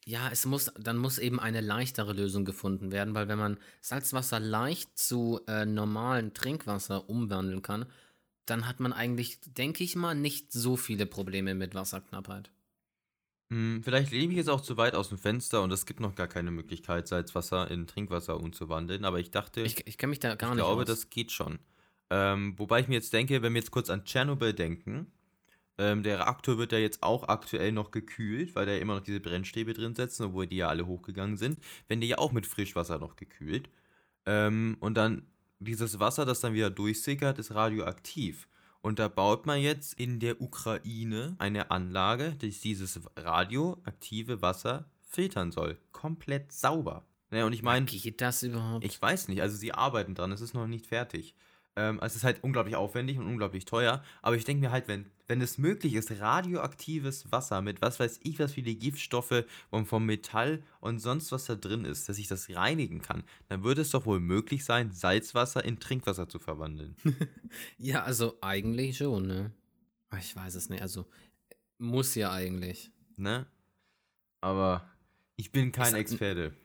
[0.05, 4.39] Ja, es muss, dann muss eben eine leichtere Lösung gefunden werden, weil wenn man Salzwasser
[4.39, 7.85] leicht zu äh, normalen Trinkwasser umwandeln kann,
[8.45, 12.49] dann hat man eigentlich, denke ich mal, nicht so viele Probleme mit Wasserknappheit.
[13.49, 16.15] Hm, vielleicht lebe ich jetzt auch zu weit aus dem Fenster und es gibt noch
[16.15, 19.05] gar keine Möglichkeit, Salzwasser in Trinkwasser umzuwandeln.
[19.05, 20.87] Aber ich dachte, ich, Ich, ich kenne mich da gar nicht glaube, aus.
[20.87, 21.59] das geht schon.
[22.09, 25.11] Ähm, wobei ich mir jetzt denke, wenn wir jetzt kurz an Tschernobyl denken,
[25.77, 29.03] ähm, der Reaktor wird ja jetzt auch aktuell noch gekühlt, weil da ja immer noch
[29.03, 31.59] diese Brennstäbe drin sitzen, obwohl die ja alle hochgegangen sind.
[31.87, 33.69] Wenn die ja auch mit Frischwasser noch gekühlt.
[34.25, 35.27] Ähm, und dann
[35.59, 38.47] dieses Wasser, das dann wieder durchsickert, ist radioaktiv.
[38.87, 45.51] Und da baut man jetzt in der Ukraine eine Anlage, die dieses radioaktive Wasser filtern
[45.51, 45.77] soll.
[45.91, 47.05] Komplett sauber.
[47.29, 48.85] Naja, und ich meine, Geht das überhaupt?
[48.85, 51.35] ich weiß nicht, also sie arbeiten dran, es ist noch nicht fertig.
[51.77, 55.05] Ähm, es ist halt unglaublich aufwendig und unglaublich teuer, aber ich denke mir halt, wenn,
[55.27, 60.03] wenn es möglich ist, radioaktives Wasser mit was weiß ich, was viele Giftstoffe und vom
[60.07, 63.91] Metall und sonst was da drin ist, dass ich das reinigen kann, dann würde es
[63.91, 66.95] doch wohl möglich sein, Salzwasser in Trinkwasser zu verwandeln.
[67.77, 69.51] ja, also eigentlich schon, ne?
[70.09, 71.05] Aber Ich weiß es nicht, also
[71.77, 72.91] muss ja eigentlich.
[73.17, 73.45] ne?
[74.41, 74.89] Aber
[75.35, 76.55] ich bin kein Experte.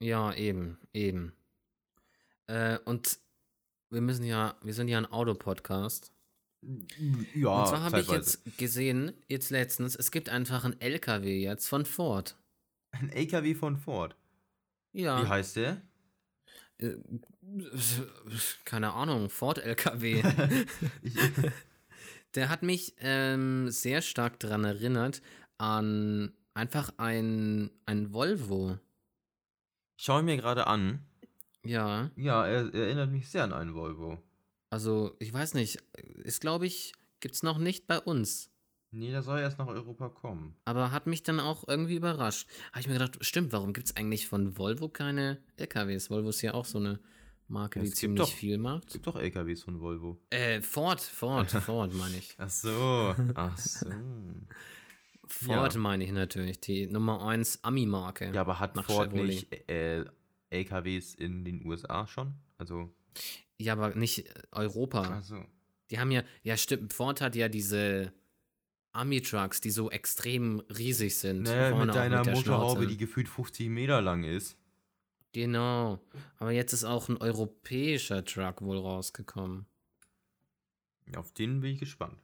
[0.00, 1.32] Ja, eben, eben.
[2.48, 3.20] Äh, und
[3.90, 6.12] wir müssen ja, wir sind ja ein Autopodcast.
[7.34, 11.68] Ja, und zwar habe ich jetzt gesehen, jetzt letztens, es gibt einfach einen LKW jetzt
[11.68, 12.36] von Ford.
[12.92, 14.16] Ein LKW von Ford.
[14.92, 15.22] Ja.
[15.22, 15.80] Wie heißt der?
[16.78, 16.96] Äh,
[18.64, 20.22] keine Ahnung, Ford LKW.
[21.02, 21.14] Ich,
[22.34, 25.20] Der hat mich ähm, sehr stark daran erinnert
[25.58, 28.78] an einfach ein, ein Volvo.
[29.96, 31.04] schaue mir gerade an.
[31.64, 34.18] Ja, Ja, er, er erinnert mich sehr an einen Volvo.
[34.70, 35.78] also ich weiß nicht,
[36.24, 38.50] ist glaube ich, gibt's noch nicht bei uns.
[38.92, 40.56] Nee, der soll erst nach Europa kommen.
[40.64, 42.48] Aber hat mich dann auch irgendwie überrascht.
[42.72, 46.10] Habe ich mir gedacht, stimmt, warum gibt es eigentlich von Volvo keine LKWs?
[46.10, 46.98] Volvo ist ja auch so eine
[47.46, 48.90] Marke, Ja, die es ziemlich doch- viel Es macht.
[48.92, 50.18] gibt doch LKWs von Volvo.
[50.30, 52.34] Äh, Ford, Ford, Ford meine ich.
[52.38, 53.14] Ach so.
[53.34, 53.86] Ach so.
[55.26, 55.80] Ford Ja.
[55.80, 58.32] meine ich natürlich, die Nummer 1 Ami-Marke.
[58.34, 59.26] Ja, aber hat Nach Ford Chevrolet.
[59.28, 60.04] nicht äh,
[60.50, 62.34] LKWs in den USA schon?
[62.58, 62.92] Also.
[63.58, 65.18] Ja, aber nicht äh, Europa.
[65.18, 65.44] Ach so.
[65.90, 68.12] Die haben ja, ja stimmt, Ford hat ja diese
[68.92, 71.42] Ami-Trucks, die so extrem riesig sind.
[71.42, 74.56] Naja, vorne mit deiner der Motorhaube, die gefühlt 50 Meter lang ist.
[75.32, 76.00] Genau.
[76.38, 79.66] Aber jetzt ist auch ein europäischer Truck wohl rausgekommen.
[81.16, 82.18] Auf den bin ich gespannt.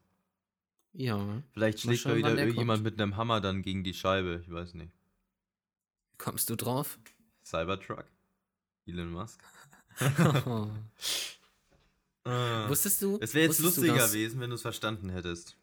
[0.93, 1.43] Ja.
[1.53, 4.43] Vielleicht schlägt da wieder irgendjemand mit einem Hammer dann gegen die Scheibe.
[4.43, 4.93] Ich weiß nicht.
[6.19, 6.99] Kommst du drauf?
[7.45, 8.07] Cybertruck?
[8.87, 9.41] Elon Musk?
[12.25, 12.29] Äh,
[12.69, 13.19] Wusstest du?
[13.21, 15.57] es wäre jetzt du, lustiger gewesen, wenn du es verstanden hättest.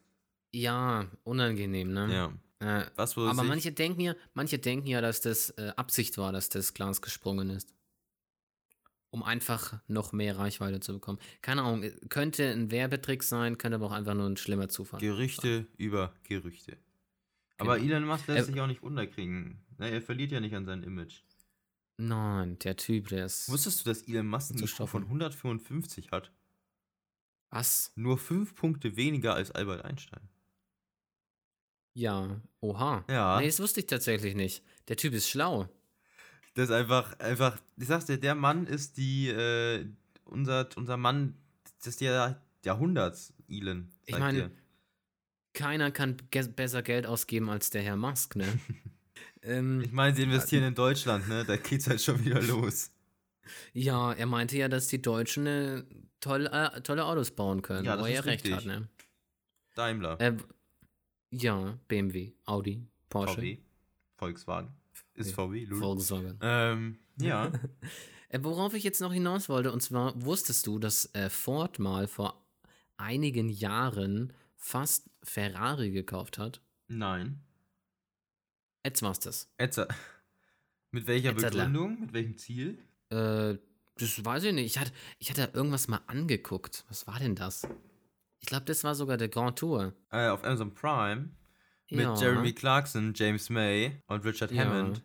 [0.51, 2.13] Ja, unangenehm, ne?
[2.13, 2.33] Ja.
[2.81, 6.31] Äh, Was aber sich- manche denken ja, manche denken ja, dass das äh, Absicht war,
[6.31, 7.73] dass das Glas gesprungen ist.
[9.09, 11.19] Um einfach noch mehr Reichweite zu bekommen.
[11.41, 14.99] Keine Ahnung, äh, könnte ein Werbetrick sein, könnte aber auch einfach nur ein schlimmer Zufall.
[15.01, 16.77] Gerüchte über Gerüchte.
[17.57, 17.95] Aber Genau.
[17.95, 19.59] Elon Musk lässt Äh, sich auch nicht unterkriegen.
[19.77, 21.21] Na, er verliert ja nicht an seinem Image.
[21.97, 23.49] Nein, der Typ, der ist.
[23.49, 25.03] Wusstest du, dass Elon Musk einen IQ von stoppen.
[25.03, 26.32] 155 hat?
[27.49, 27.91] Was?
[27.95, 30.27] Nur fünf Punkte weniger als Albert Einstein.
[31.93, 32.41] Ja.
[32.62, 33.06] Oha.
[33.08, 33.39] Ja.
[33.39, 34.63] Nee, das wusste ich tatsächlich nicht.
[34.88, 35.69] Der Typ ist schlau.
[36.56, 39.86] Das ist einfach, einfach, ich sag's dir, der Mann ist die, äh,
[40.25, 41.36] unser, unser Mann
[41.86, 43.91] des Jahr, Jahrhunderts, Elon.
[44.06, 44.51] Ich meine.
[45.53, 48.47] Keiner kann ge besser Geld ausgeben als der Herr Musk, ne?
[49.43, 51.43] ähm, Ich meine, sie investieren in Deutschland, ne?
[51.45, 52.91] Da geht's halt schon wieder los.
[53.73, 55.84] Ja, er meinte ja, dass die Deutschen äh,
[56.21, 58.53] tolle, äh, tolle Autos bauen können, Ja, wo er recht richtig.
[58.56, 58.88] hat, ne?
[59.75, 60.38] Daimler, Äh,
[61.32, 63.58] ja, BMW, Audi, Porsche, VW,
[64.17, 64.73] Volkswagen.
[65.15, 65.79] Ist Ja, VW, Lul.
[65.79, 66.38] Volkswagen.
[66.41, 67.51] Ähm, ja.
[68.29, 72.08] Äh, worauf ich jetzt noch hinaus wollte, und zwar wusstest du, dass äh, Ford mal
[72.08, 72.43] vor
[72.97, 76.60] einigen Jahren fast Ferrari gekauft hat?
[76.88, 77.41] Nein.
[78.85, 79.49] Jetzt war's das.
[79.57, 79.87] Etzer.
[80.91, 81.65] Mit welcher Etzertler.
[81.65, 81.99] Begründung?
[82.01, 82.77] Mit welchem Ziel?
[83.09, 83.55] Äh,
[83.97, 84.65] das weiß ich nicht.
[84.65, 86.83] Ich hatte, ich hatte irgendwas mal angeguckt.
[86.89, 87.67] Was war denn das?
[88.39, 89.93] Ich glaube, das war sogar der Grand Tour.
[90.11, 91.29] Äh, auf Amazon Prime.
[91.89, 92.15] Mit ja.
[92.15, 94.63] Jeremy Clarkson, James May und Richard Ja.
[94.65, 95.01] Hammond.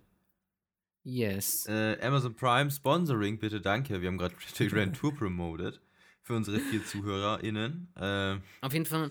[1.04, 1.66] Yes.
[1.66, 4.00] Äh, Amazon Prime Sponsoring, bitte danke.
[4.00, 5.80] Wir haben gerade die Grand Tour promoted.
[6.22, 7.92] Für unsere vier ZuhörerInnen.
[7.96, 9.10] Äh, Auf jeden Fall,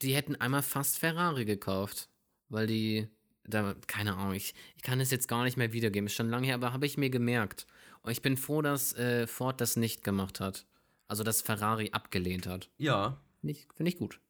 [0.00, 2.08] die hätten einmal fast Ferrari gekauft,
[2.48, 3.08] weil die,
[3.50, 6.46] da, keine Ahnung, ich, ich kann es jetzt gar nicht mehr wiedergeben, ist schon lange
[6.46, 7.66] her, aber habe ich mir gemerkt.
[8.02, 10.66] Und ich bin froh, dass äh, Ford das nicht gemacht hat.
[11.08, 12.70] Also, dass Ferrari abgelehnt hat.
[12.78, 14.20] ja, Finde ich, gut.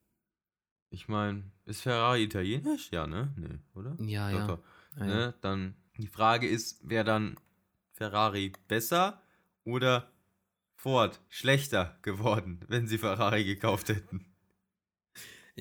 [0.89, 2.89] ich meine, ist Ferrari italienisch?
[2.91, 3.33] Ja, ne?
[3.35, 3.97] Nee, oder?
[3.99, 4.59] Ja, ja.
[4.97, 5.05] ja.
[5.05, 5.33] Ne?
[5.41, 7.37] Dann die Frage ist, wäre dann
[7.91, 9.21] Ferrari besser
[9.63, 10.11] oder
[10.75, 14.25] Ford schlechter geworden, wenn sie Ferrari gekauft hätten?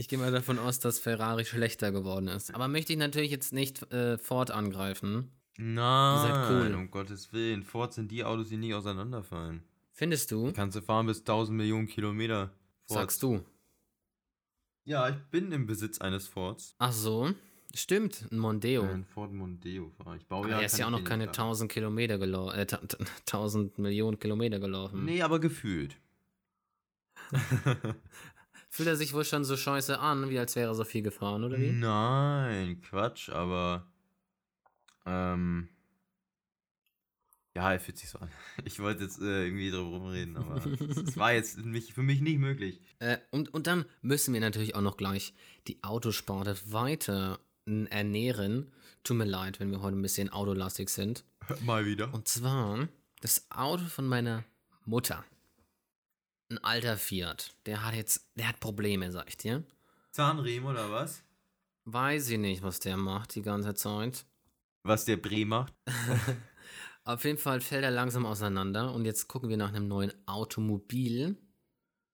[0.01, 2.55] Ich gehe mal davon aus, dass Ferrari schlechter geworden ist.
[2.55, 5.31] Aber möchte ich natürlich jetzt nicht äh, Ford angreifen.
[5.59, 6.75] Nein, cool.
[6.75, 7.63] um Gottes Willen.
[7.63, 9.63] Ford sind die Autos, die nie auseinanderfallen.
[9.93, 10.53] Findest du?
[10.55, 12.47] Kannst du fahren bis 1000 Millionen Kilometer.
[12.87, 12.95] Fords.
[12.95, 13.45] Sagst du.
[14.85, 16.75] Ja, ich bin im Besitz eines Fords.
[16.79, 17.35] Ach so.
[17.75, 18.85] Stimmt, ein Mondeo.
[18.85, 20.27] Ein Ford Mondeo fahre ich.
[20.27, 23.77] Baue Aber er ist ja auch noch keine 1000 Kilometer gelaufen, äh, ta- ta- 1000
[23.79, 25.05] Millionen Kilometer gelaufen.
[25.05, 25.99] Nee, aber gefühlt.
[28.73, 31.43] Fühlt er sich wohl schon so scheiße an, wie als wäre er so viel gefahren,
[31.43, 31.73] oder wie?
[31.73, 33.85] Nein, Quatsch, aber.
[35.05, 35.69] Ähm.
[37.57, 38.31] Ja, er fühlt sich so an.
[38.65, 40.65] Ich wollte jetzt äh, irgendwie drüber rumreden, aber
[41.05, 42.81] es war jetzt mich, für mich nicht möglich.
[43.01, 45.35] Äh, und, und dann müssen wir natürlich auch noch gleich
[45.67, 48.73] die Autosparte weiter ernähren.
[49.03, 51.25] Tut mir leid, wenn wir heute ein bisschen autolastig sind.
[51.63, 52.15] Mal wieder.
[52.15, 52.89] Und zwar
[53.21, 54.45] das Auto von meiner
[54.85, 55.25] Mutter.
[56.51, 57.55] Ein alter Fiat.
[57.67, 59.63] Der hat jetzt, der hat Probleme, sag ich dir.
[60.11, 61.23] Zahnriemen oder was?
[61.85, 64.27] Weiß ich nicht, was der macht die ganze Zeit.
[64.83, 65.73] Was der Bre macht?
[67.05, 71.37] Auf jeden Fall fällt er langsam auseinander und jetzt gucken wir nach einem neuen Automobil.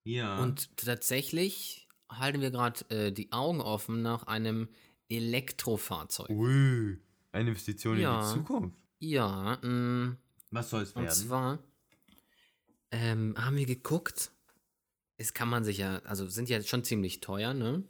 [0.05, 0.37] Ja.
[0.39, 4.69] Und tatsächlich halten wir gerade äh, die Augen offen nach einem
[5.09, 6.29] Elektrofahrzeug.
[6.29, 6.99] Ui,
[7.31, 8.19] eine Investition in Ja.
[8.21, 8.77] die Zukunft.
[8.99, 10.15] Ja, mh,
[10.51, 11.15] Was soll es und werden?
[11.15, 11.59] zwar,
[12.91, 14.31] ähm, haben wir geguckt.
[15.17, 17.83] Es kann man sich ja, also sind ja schon ziemlich teuer, ne?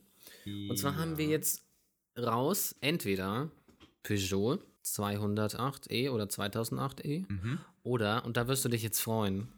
[0.45, 1.31] Und zwar haben wir Ja.
[1.31, 1.63] jetzt
[2.17, 3.51] raus, entweder
[4.03, 7.59] Peugeot 208e oder 2008e Mhm.
[7.83, 9.49] oder, und da wirst du dich jetzt freuen,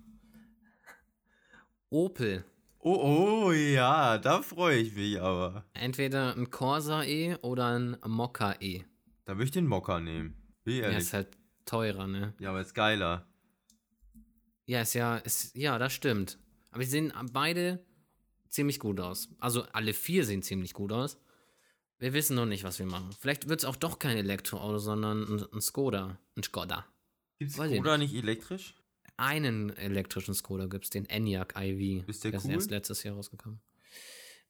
[1.91, 2.43] Opel.
[2.80, 5.65] Oh, oh, ja, da freue ich mich aber.
[5.73, 8.84] Entweder ein Corsa E oder ein Mokka E.
[9.25, 10.36] Da würde ich den Mokka nehmen.
[10.63, 10.99] Bin ich Ja, ehrlich.
[10.99, 11.28] ist halt
[11.65, 12.34] teurer, ne?
[12.39, 13.28] Ja, aber ist geiler.
[14.70, 16.38] Ja, ist ja, ist, ja, das stimmt.
[16.70, 17.84] Aber sie sehen beide
[18.50, 19.30] ziemlich gut aus.
[19.40, 21.18] Also alle vier sehen ziemlich gut aus.
[21.98, 23.10] Wir wissen noch nicht, was wir machen.
[23.20, 26.20] Vielleicht wird es auch doch kein Elektroauto, sondern ein, ein Skoda.
[26.36, 26.86] Ein Skoda.
[27.40, 28.76] Weiß ich Skoda nicht elektrisch?
[29.18, 32.08] Einen elektrischen Skoda gibt es, den Enyaq iV.
[32.08, 32.52] Ist der ist cool?
[32.52, 33.60] erst letztes Jahr rausgekommen.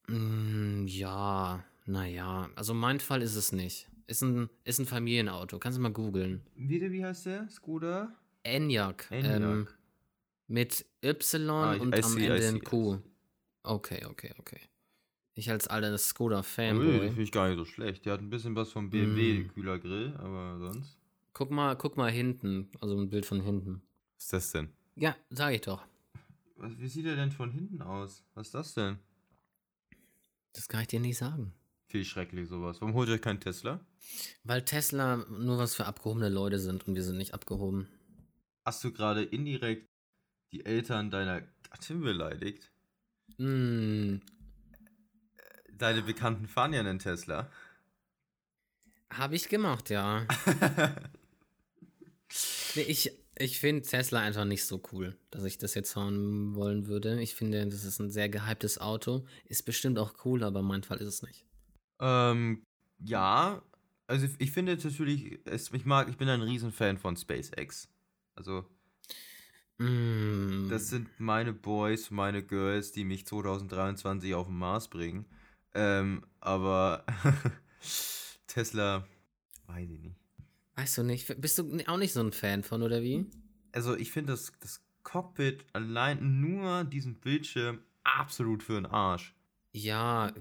[0.08, 2.50] Mm, ja, naja.
[2.58, 3.88] Also mein Fall ist es nicht.
[4.06, 5.60] Ist ein, ist ein Familienauto.
[5.60, 6.42] Kannst du mal googeln.
[6.56, 7.48] Wie, wie heißt der?
[7.48, 8.14] Skoda?
[8.44, 9.10] Enyaq.
[9.12, 9.42] Enyaq.
[9.42, 9.68] Ähm,
[10.50, 12.98] mit Y Ah, und I am see, Ende ein Q.
[13.64, 14.60] Okay, okay, okay.
[15.36, 17.00] Ich als alter Ui, Skoda-Fanboy.
[17.08, 18.06] Finde ich gar nicht so schlecht.
[18.06, 18.90] Der hat ein bisschen was vom Mm.
[18.90, 20.98] BMW Kühlergrill, aber sonst.
[21.32, 22.70] Guck mal, guck mal hinten.
[22.82, 23.82] Also ein Bild von hinten.
[24.18, 24.70] Was ist das denn?
[24.96, 25.86] Ja, sag ich doch.
[26.58, 28.24] Was, wie sieht er denn von hinten aus?
[28.34, 28.98] Was ist das denn?
[30.54, 31.54] Das kann ich dir nicht sagen.
[31.88, 32.82] Viel schrecklich sowas.
[32.82, 33.80] Warum holt ihr euch keinen Tesla?
[34.44, 37.88] Weil Tesla nur was für abgehobene Leute sind und wir sind nicht abgehoben.
[38.66, 39.89] Hast du gerade indirekt
[40.52, 42.72] die Eltern deiner Gattin beleidigt?
[43.38, 44.22] Hm,
[45.72, 47.50] Deine Bekannten fahren ja einen Tesla.
[49.12, 50.26] habe ich gemacht, ja.
[52.76, 56.88] Nee, ich ich finde Tesla einfach nicht so cool, dass ich das jetzt fahren wollen
[56.88, 57.22] würde.
[57.22, 59.26] Ich finde, das ist ein sehr gehyptes Auto.
[59.46, 61.46] Ist bestimmt auch cool, aber mein Fall ist es nicht.
[62.02, 62.64] ähm,
[63.00, 63.64] ja.
[64.08, 67.88] Also ich finde natürlich, es, ich mag, ich bin ein Riesenfan von SpaceX.
[68.36, 68.66] Also
[69.80, 75.26] Mm, Das sind meine Boys, meine Girls, die mich 2023 auf den Mars bringen.
[75.74, 77.06] Ähm, aber
[78.48, 79.08] Tesla,
[79.68, 80.16] weiß ich nicht.
[80.76, 83.26] weißt du nicht, bist du auch nicht so ein Fan von, oder wie?
[83.72, 89.36] Also ich finde das, das Cockpit allein nur diesen Bildschirm absolut für den Arsch.
[89.72, 90.34] Ja,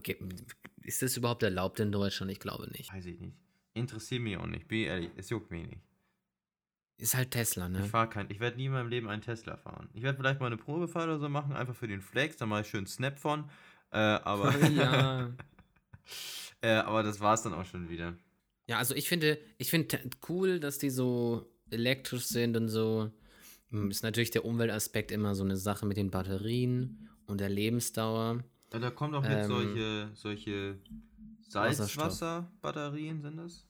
[0.82, 2.32] ist das überhaupt erlaubt in Deutschland?
[2.32, 2.92] Ich glaube nicht.
[2.92, 3.36] Weiß ich nicht.
[3.74, 4.66] Interessiert mich auch nicht.
[4.66, 5.82] Bin ehrlich, es juckt mich nicht.
[6.98, 7.84] Ist halt Tesla, ne?
[7.84, 9.88] Ich fahre kein, ich werde nie in meinem Leben einen Tesla fahren.
[9.94, 12.62] Ich werde vielleicht mal eine Probefahrt oder so machen, einfach für den Flex, da mache
[12.62, 13.44] ich schön Snap von.
[13.92, 15.30] Äh, aber, ja.
[16.60, 18.14] äh, aber das war's dann auch schon wieder.
[18.66, 23.10] Ja, also ich finde, ich finde cool, dass die so elektrisch sind und so.
[23.70, 28.42] Hm, Ist natürlich der Umweltaspekt immer so eine Sache mit den Batterien und der Lebensdauer.
[28.72, 30.78] Ja, da kommt auch jetzt Ähm, solche, solche.
[31.48, 33.64] Salzwasserbatterien, sind das?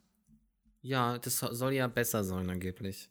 [0.80, 3.08] Ja, das so- soll ja besser sein angeblich.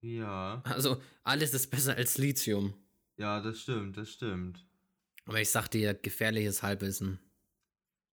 [0.00, 0.62] Ja.
[0.64, 2.74] Also alles ist besser als Lithium.
[3.16, 4.66] Ja, das stimmt, das stimmt.
[5.26, 7.18] Aber ich sag dir, gefährliches Halbwissen.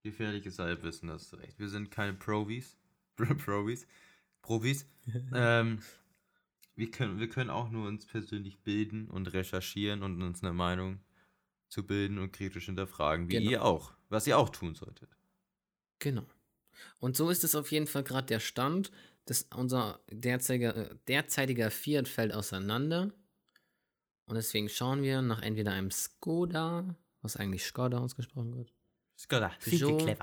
[0.02, 1.58] Gefährliches Halbwissen, hast du recht.
[1.58, 2.76] Wir sind keine Provis.
[3.16, 3.86] Provis.
[4.42, 4.86] Profis.
[5.34, 5.80] ähm,
[6.76, 11.00] wir, können, wir können auch nur uns persönlich bilden und recherchieren und uns eine Meinung
[11.68, 13.50] zu bilden und kritisch hinterfragen, wie Genau.
[13.50, 13.94] ihr auch.
[14.08, 15.10] Was ihr auch tun solltet.
[15.98, 16.26] Genau.
[16.98, 18.90] Und so ist es auf jeden Fall gerade der Stand.
[19.30, 23.12] Dass unser derzeitiger, äh, derzeitiger Fiat fällt auseinander.
[24.26, 28.72] Und deswegen schauen wir nach entweder einem Skoda, was eigentlich Skoda ausgesprochen wird,
[29.18, 30.16] Skoda, Peugeot.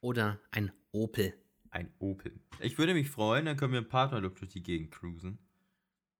[0.00, 1.34] oder ein Opel.
[1.70, 2.32] Ein Opel.
[2.60, 5.38] Ich würde mich freuen, dann können wir im Partnerlook durch die Gegend cruisen.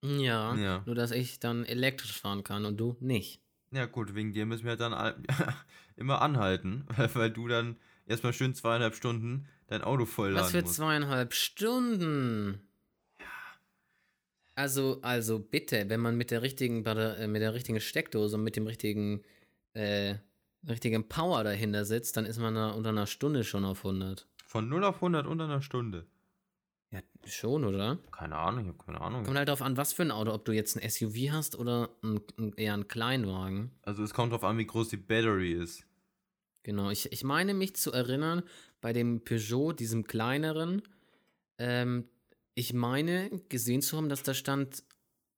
[0.05, 0.83] Ja, Ja.
[0.87, 3.41] nur dass ich dann elektrisch fahren kann und du nicht.
[3.73, 5.25] Ja, gut, wegen dir müssen wir dann
[5.97, 10.75] immer anhalten, weil du dann erstmal schön zweieinhalb Stunden dein Auto vollladen Was für musst.
[10.77, 12.61] zweieinhalb Stunden?
[14.55, 18.57] Also, also bitte, wenn man mit der richtigen, äh, mit der richtigen Steckdose und mit
[18.57, 19.23] dem richtigen,
[19.75, 20.15] äh,
[20.67, 24.27] richtigen Power dahinter sitzt, dann ist man da unter einer Stunde schon auf 100.
[24.47, 26.07] Von 0 auf 100 unter einer Stunde.
[26.91, 27.99] Ja, schon, oder?
[28.13, 29.25] Keine Ahnung, ich habe keine Ahnung.
[29.25, 31.91] Kommt halt darauf an, was für ein Auto, ob du jetzt ein SUV hast oder
[32.03, 33.73] ein, ein, eher einen Kleinwagen.
[33.83, 35.85] Also es kommt drauf an, wie groß die Battery ist.
[36.67, 38.43] Genau, ich, ich meine mich zu erinnern,
[38.81, 40.83] bei dem Peugeot, diesem kleineren,
[41.59, 42.09] ähm,
[42.57, 44.83] ich meine gesehen zu haben, dass da stand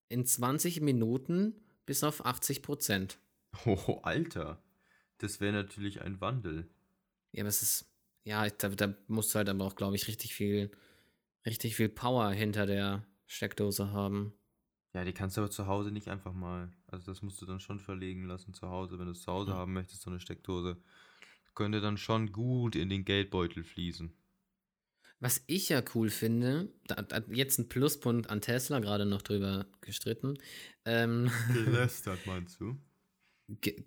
[0.08, 3.18] in 20 Minuten bis auf 80 Prozent.
[3.66, 4.62] Oh, Alter.
[5.18, 6.66] Das wäre natürlich ein Wandel.
[7.32, 7.92] Ja, aber es ist,
[8.24, 10.70] ja, da, da musst du halt aber auch, glaube ich, richtig viel,
[11.44, 14.32] richtig viel Power hinter der Steckdose haben.
[14.94, 16.72] Ja, die kannst du aber zu Hause nicht einfach mal.
[16.86, 19.50] Also das musst du dann schon verlegen lassen zu Hause, wenn du es zu Hause
[19.50, 19.58] Ja.
[19.58, 20.78] haben möchtest, so eine Steckdose.
[21.58, 24.12] Könnte dann schon gut in den Geldbeutel fließen.
[25.18, 29.66] Was ich ja cool finde, da, da jetzt ein Pluspunkt an Tesla, gerade noch drüber
[29.80, 30.38] gestritten.
[30.84, 32.78] Ähm, Gelästert, meinst du?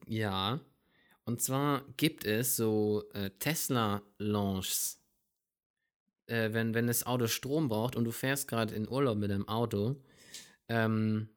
[0.06, 0.60] ja.
[1.24, 5.00] Und zwar gibt es so äh, Tesla-Launches.
[6.26, 9.48] Äh, wenn, wenn das Auto Strom braucht und du fährst gerade in Urlaub mit deinem
[9.48, 9.96] Auto,
[10.68, 11.30] ähm,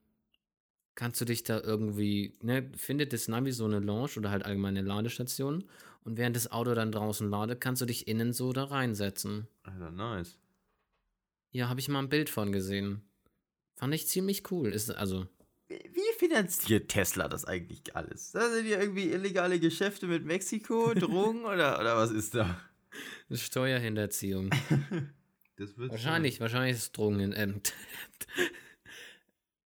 [0.95, 4.83] kannst du dich da irgendwie, ne, findet das Navi so eine Lounge oder halt allgemeine
[4.83, 5.65] Ladestation
[6.05, 9.49] und während das Auto dann draußen ladet, kannst du dich innen so da reinsetzen.
[9.63, 10.39] Alter, nice.
[11.51, 13.03] Ja, habe ich mal ein Bild von gesehen.
[13.77, 14.73] Fand ich ziemlich cool.
[14.73, 15.27] Ist also
[15.69, 18.33] Wie finanziert Tesla das eigentlich alles?
[18.33, 22.61] Da sind ja irgendwie illegale Geschäfte mit Mexiko, Drogen oder, oder was ist da?
[23.31, 24.51] Steuerhinterziehung.
[25.57, 27.33] Das wird wahrscheinlich, wahrscheinlich ist es Drogen.
[27.37, 27.61] Ähm,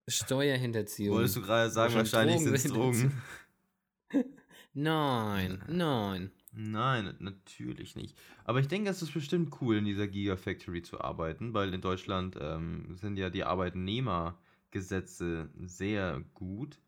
[0.08, 1.16] Steuerhinterziehung.
[1.16, 3.12] Wolltest du gerade sagen, Wahrscheinlich sind es Drogen-
[4.10, 4.24] Drogen?
[4.74, 6.30] Nein, nein.
[6.52, 8.16] Nein, natürlich nicht.
[8.44, 12.36] Aber ich denke, es ist bestimmt cool, in dieser Gigafactory zu arbeiten, weil in Deutschland
[12.40, 16.78] ähm, sind ja die Arbeitnehmergesetze sehr gut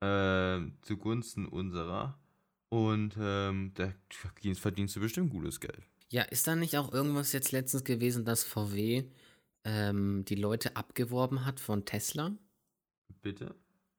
[0.00, 2.18] äh, zugunsten unserer.
[2.68, 5.82] Und ähm, da verdienst du bestimmt gutes Geld.
[6.10, 9.04] Ja, ist da nicht auch irgendwas jetzt letztens gewesen, dass VW
[9.66, 12.32] ähm, die Leute abgeworben hat von Tesla?
[13.20, 13.54] Bitte?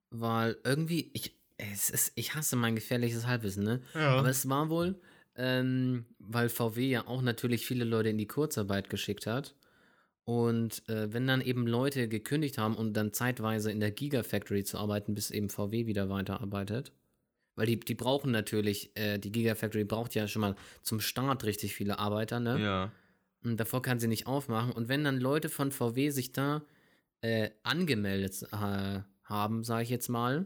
[0.09, 3.81] Weil irgendwie, ich, es ist, ich hasse mein gefährliches Halbwissen, ne?
[3.93, 4.17] Ja.
[4.17, 4.99] Aber es war wohl,
[5.35, 9.55] ähm, weil VW ja auch natürlich viele Leute in die Kurzarbeit geschickt hat.
[10.23, 14.77] Und äh, wenn dann eben Leute gekündigt haben und dann zeitweise in der Gigafactory zu
[14.77, 16.93] arbeiten, bis eben VW wieder weiterarbeitet.
[17.55, 21.75] Weil die, die brauchen natürlich, äh, die Gigafactory braucht ja schon mal zum Start richtig
[21.75, 22.61] viele Arbeiter, ne?
[22.61, 22.91] Ja.
[23.47, 24.73] Und davor kann sie nicht aufmachen.
[24.73, 26.63] Und wenn dann Leute von VW sich da
[27.21, 30.45] äh, angemeldet äh, haben, sage ich jetzt mal,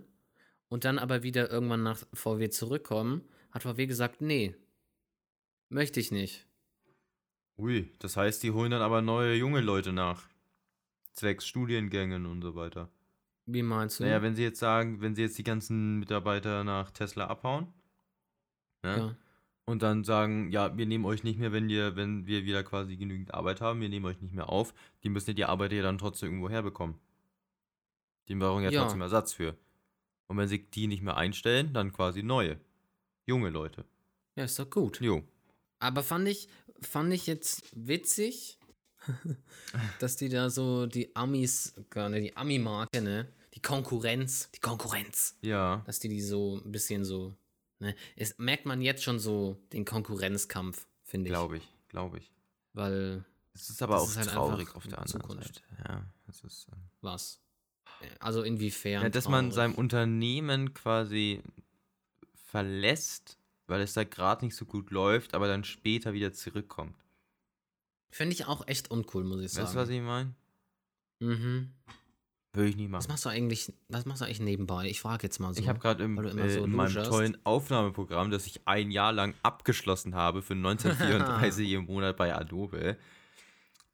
[0.70, 4.56] und dann aber wieder irgendwann nach VW zurückkommen, hat VW gesagt, nee,
[5.70, 6.46] möchte ich nicht.
[7.58, 10.30] Ui, das heißt, die holen dann aber neue junge Leute nach.
[11.14, 12.90] Zwecks Studiengängen und so weiter.
[13.46, 14.04] Wie meinst du?
[14.04, 17.68] Naja, wenn sie jetzt sagen, wenn sie jetzt die ganzen Mitarbeiter nach Tesla abhauen,
[18.84, 18.98] ne?
[18.98, 19.16] ja.
[19.66, 22.98] Und dann sagen, ja, wir nehmen euch nicht mehr, wenn wir, wenn wir wieder quasi
[22.98, 25.84] genügend Arbeit haben, wir nehmen euch nicht mehr auf, die müssen ja die Arbeiter ja
[25.84, 26.96] dann trotzdem irgendwo herbekommen.
[28.28, 28.82] Die brauchen ja, Ja.
[28.82, 29.56] trotzdem Ersatz für.
[30.28, 32.60] Und wenn sie die nicht mehr einstellen, dann quasi neue.
[33.28, 33.86] Junge Leute.
[34.36, 35.00] ja, ist doch gut.
[35.00, 35.24] Jo.
[35.80, 36.48] Aber fand ich,
[36.82, 38.58] fand ich jetzt witzig,
[40.00, 43.28] dass die da so die Amis, gar nicht, die Ami-Marke, ne?
[43.54, 45.38] Die Konkurrenz, die Konkurrenz.
[45.42, 45.84] Ja.
[45.86, 47.36] dass die die so ein bisschen so,
[47.82, 51.34] ne, es merkt man jetzt schon so den Konkurrenzkampf, finde ich.
[51.34, 52.32] Glaube ich, glaube ich.
[52.74, 55.56] Weil, Es ist aber auch ist halt traurig auf der anderen Zukunft.
[55.56, 55.84] Seite.
[55.90, 56.68] Ja, es ist.
[56.72, 57.42] ähm, was?
[58.20, 59.04] Also inwiefern?
[59.04, 59.56] Ja, dass man traurig?
[59.56, 61.44] seinem Unternehmen quasi
[62.34, 66.96] verlässt, weil es da gerade nicht so gut läuft, aber dann später wieder zurückkommt.
[68.10, 69.66] Finde ich auch echt uncool, muss ich sagen.
[69.66, 70.34] Weißt du, was ich meine?
[71.20, 71.74] Mhm.
[72.54, 73.14] Würde ich nicht Was machen.
[73.14, 74.86] machst du eigentlich, was machst du eigentlich nebenbei?
[74.88, 75.62] Ich frage jetzt mal so.
[75.62, 79.34] Ich habe gerade im, äh, so in meinem tollen Aufnahmeprogramm, das ich ein Jahr lang
[79.42, 82.98] abgeschlossen habe für 1934 im Monat bei Adobe,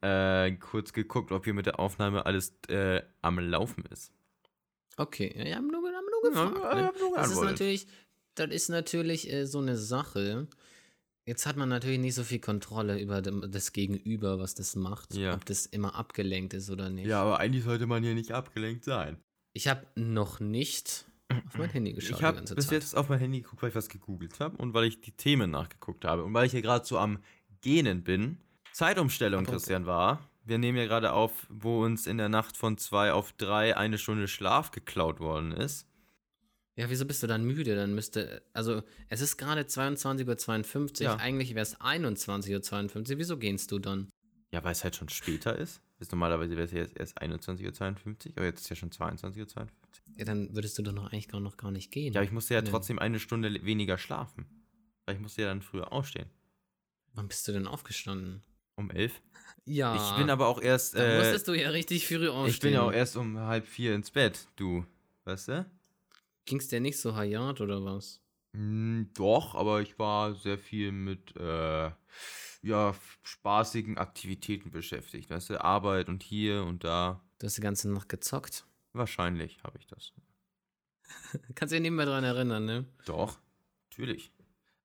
[0.01, 4.11] äh, kurz geguckt, ob hier mit der Aufnahme alles äh, am Laufen ist.
[4.97, 6.57] Okay, ja, ich habe nur, hab nur gefragt.
[6.59, 6.87] Ja, ne?
[6.87, 7.87] hab nur das ist natürlich,
[8.33, 10.47] das ist natürlich äh, so eine Sache.
[11.27, 15.13] Jetzt hat man natürlich nicht so viel Kontrolle über das Gegenüber, was das macht.
[15.13, 15.33] Ja.
[15.33, 17.05] Ob das immer abgelenkt ist oder nicht.
[17.05, 19.17] Ja, aber eigentlich sollte man hier nicht abgelenkt sein.
[19.51, 22.71] Ich habe noch nicht auf mein Handy geschaut Ich habe bis Zeit.
[22.71, 25.51] jetzt auf mein Handy geguckt, weil ich was gegoogelt habe und weil ich die Themen
[25.51, 27.19] nachgeguckt habe und weil ich hier gerade so am
[27.59, 28.37] Gähnen bin.
[28.71, 29.63] Zeitumstellung, Apropos.
[29.63, 30.29] Christian, war.
[30.45, 33.97] Wir nehmen ja gerade auf, wo uns in der Nacht von zwei auf drei eine
[33.97, 35.89] Stunde Schlaf geklaut worden ist.
[36.77, 37.75] Ja, wieso bist du dann müde?
[37.75, 41.15] Dann müsste, also es ist gerade 22.52 Uhr, Ja.
[41.17, 43.17] eigentlich wäre es 21.52 Uhr.
[43.17, 44.07] Wieso gehst du dann?
[44.51, 45.81] Ja, weil es halt schon später ist.
[45.99, 49.57] ist normalerweise wäre es ja jetzt erst 21.52 Uhr, aber jetzt ist ja schon 22.52
[49.57, 49.67] Uhr.
[50.17, 52.13] Ja, dann würdest du doch noch eigentlich gar noch gar nicht gehen.
[52.13, 52.69] Ja, ich musste ja Nee.
[52.69, 54.45] trotzdem eine Stunde weniger schlafen.
[55.05, 56.29] Weil ich musste ja dann früher aufstehen.
[57.13, 58.43] Wann bist du denn aufgestanden?
[58.75, 59.21] Um elf.
[59.65, 59.95] Ja.
[59.95, 60.95] Ich bin aber auch erst.
[60.95, 62.53] Da Äh, musstest du ja richtig früh aufstehen.
[62.53, 64.85] ich bin ja auch erst um halb vier ins Bett, du.
[65.25, 65.65] Weißt du?
[66.47, 68.21] Ging's dir nicht so hayat oder was?
[68.53, 71.91] Hm, doch, aber ich war sehr viel mit äh,
[72.61, 75.29] ja, spaßigen Aktivitäten beschäftigt.
[75.29, 77.21] Weißt du, Arbeit und hier und da.
[77.39, 78.65] Du hast die ganze Nacht gezockt.
[78.93, 80.13] Wahrscheinlich habe ich das.
[81.55, 82.85] Kannst dich nicht mehr dran erinnern, ne?
[83.05, 83.37] Doch,
[83.91, 84.31] natürlich.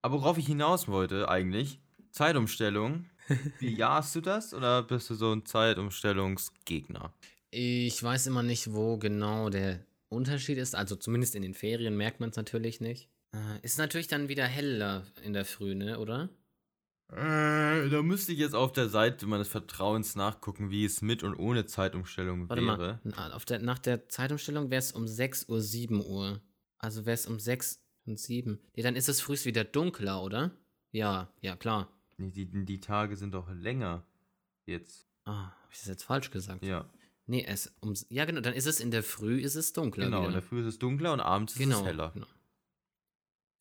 [0.02, 3.06] Aber worauf ich hinaus wollte eigentlich, Zeitumstellung.
[3.60, 7.14] Wie jahst du das oder bist du so ein Zeitumstellungsgegner?
[7.52, 10.74] Ich weiß immer nicht, wo genau der Unterschied ist.
[10.74, 13.10] Also zumindest in den Ferien merkt man es natürlich nicht.
[13.34, 16.28] Äh, ist natürlich dann wieder heller in der Früh, ne, oder?
[17.12, 21.34] Äh, da müsste ich jetzt auf der Seite meines Vertrauens nachgucken, wie es mit und
[21.34, 23.00] ohne Zeitumstellung Warte wäre.
[23.04, 26.40] mal, auf der, nach der Zeitumstellung wäre es um 6 Uhr 7 Uhr.
[26.78, 28.58] Also wäre es um 6 und 7.
[28.74, 30.52] Nee, dann ist es frühst wieder dunkler, oder?
[30.90, 31.92] Ja, ja, klar.
[32.16, 34.06] Nee, die, die Tage sind doch länger
[34.64, 35.06] jetzt.
[35.24, 36.64] Ah, habe ich das jetzt falsch gesagt?
[36.64, 36.90] Ja.
[37.26, 40.18] Nee, es um ja genau, dann ist es in der Früh ist es dunkler Genau,
[40.22, 40.32] in wieder.
[40.32, 42.10] der Früh ist es dunkler und abends ist genau, es heller.
[42.14, 42.26] Genau,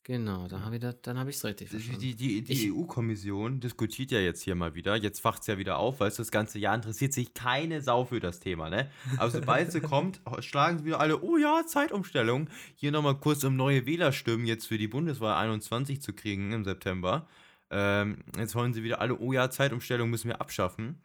[0.03, 2.01] genau da habe ich das, dann habe ich es richtig Die, verstanden.
[2.01, 4.95] die, die, die EU-Kommission diskutiert ja jetzt hier mal wieder.
[4.95, 8.05] Jetzt wacht es ja wieder auf, weißt du, das ganze Jahr interessiert sich keine Sau
[8.05, 8.89] für das Thema, ne?
[9.17, 12.49] Aber sobald sie kommt, schlagen sie wieder alle, oh ja, Zeitumstellung.
[12.75, 17.27] Hier nochmal kurz, um neue Wählerstimmen jetzt für die Bundeswahl 21 zu kriegen im September.
[17.69, 20.99] Ähm, jetzt wollen sie wieder alle, oh ja, Zeitumstellung müssen wir abschaffen.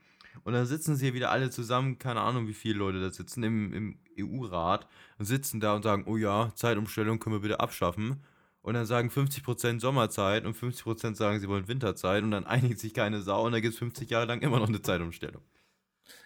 [0.45, 3.43] Und dann sitzen sie hier wieder alle zusammen, keine Ahnung, wie viele Leute da sitzen,
[3.43, 4.87] im, im EU-Rat
[5.18, 8.22] und sitzen da und sagen, oh ja, Zeitumstellung können wir bitte abschaffen.
[8.62, 12.95] Und dann sagen 50% Sommerzeit und 50% sagen, sie wollen Winterzeit und dann einigt sich
[12.95, 15.43] keine Sau und dann gibt es 50 Jahre lang immer noch eine Zeitumstellung.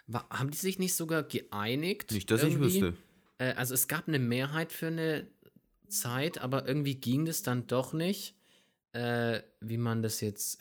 [0.07, 2.11] War, haben die sich nicht sogar geeinigt?
[2.13, 2.83] Nicht, dass ich irgendwie?
[2.83, 2.95] wüsste.
[3.39, 5.27] Äh, also es gab eine Mehrheit für eine
[5.89, 8.35] Zeit, aber irgendwie ging das dann doch nicht.
[8.93, 10.59] Äh, wie man das jetzt.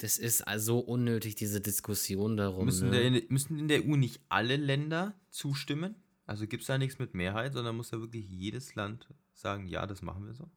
[0.00, 2.64] Das ist also unnötig, diese Diskussion darum.
[2.64, 3.10] Müssen, ne?
[3.10, 5.94] der, müssen in der EU nicht alle Länder zustimmen?
[6.24, 9.86] Also gibt es da nichts mit Mehrheit, sondern muss da wirklich jedes Land sagen, ja,
[9.86, 10.50] das machen wir so?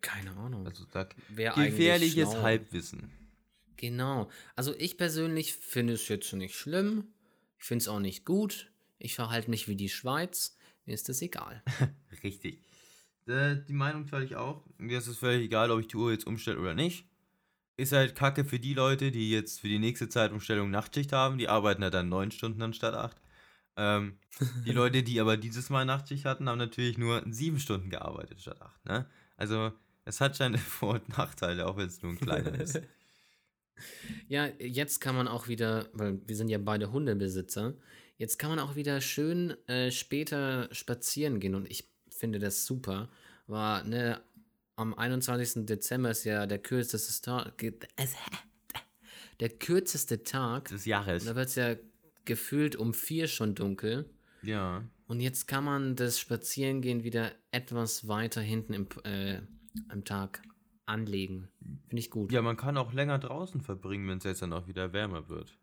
[0.00, 0.66] Keine Ahnung.
[0.68, 2.42] Also da Wer gefährliches schlau?
[2.42, 3.10] Halbwissen.
[3.76, 4.30] Genau.
[4.54, 7.08] Also ich persönlich finde es jetzt nicht schlimm.
[7.58, 8.70] Ich finde es auch nicht gut.
[8.98, 10.56] Ich verhalte mich wie die Schweiz.
[10.84, 11.60] Mir ist das egal.
[12.22, 12.62] Richtig.
[13.26, 14.64] Äh, die Meinung teile ich auch.
[14.78, 17.08] Mir ist es völlig egal, ob ich die Uhr jetzt umstelle oder nicht.
[17.76, 21.38] Ist halt kacke für die Leute, die jetzt für die nächste Zeitumstellung Nachtschicht haben.
[21.38, 23.16] Die arbeiten ja dann neun Stunden anstatt acht.
[23.76, 24.18] Ähm,
[24.64, 28.62] die Leute, die aber dieses Mal Nachtschicht hatten, haben natürlich nur sieben Stunden gearbeitet statt
[28.62, 28.84] acht.
[28.84, 29.06] Ne?
[29.36, 29.72] Also
[30.04, 32.80] es hat seine Vor- und Nachteile, auch wenn es nur ein kleiner ist.
[34.28, 37.74] Ja, jetzt kann man auch wieder, weil wir sind ja beide Hundebesitzer,
[38.18, 43.10] jetzt kann man auch wieder schön äh, später spazieren gehen und ich finde das super.
[43.48, 44.22] War, ne,
[44.76, 45.66] am 21.
[45.66, 47.62] Dezember ist ja der kürzeste Tag,
[49.40, 50.68] der kürzeste Tag.
[50.68, 51.24] Des Jahres.
[51.24, 51.74] Da wird es ja
[52.24, 54.08] gefühlt um vier schon dunkel.
[54.42, 54.84] Ja.
[55.06, 59.40] Und jetzt kann man das Spazierengehen wieder etwas weiter hinten im, äh,
[59.88, 60.42] am Tag
[60.86, 61.48] anlegen.
[61.88, 62.32] Finde ich gut.
[62.32, 65.56] Ja, man kann auch länger draußen verbringen, wenn es jetzt dann auch wieder wärmer wird.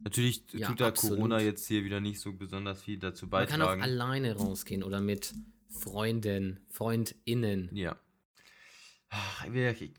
[0.00, 1.16] Natürlich Ja, tut da absolut.
[1.18, 3.82] Corona jetzt hier wieder nicht so besonders viel dazu Man kann auch beitragen.
[3.82, 5.34] alleine rausgehen oder mit
[5.68, 7.70] Freunden, FreundInnen.
[7.74, 7.98] Ja.
[9.10, 9.46] Ach,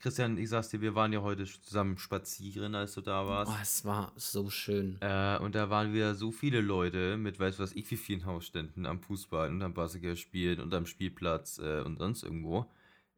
[0.00, 3.50] Christian, ich sag's dir, wir waren ja heute zusammen spazieren, als du da warst.
[3.52, 4.98] Oh, es war so schön.
[5.00, 8.86] Äh, und da waren wieder so viele Leute mit weiß was ich wie vielen Hausständen
[8.86, 12.66] am Fußball und am Basketball spielen und am Spielplatz äh, und sonst irgendwo.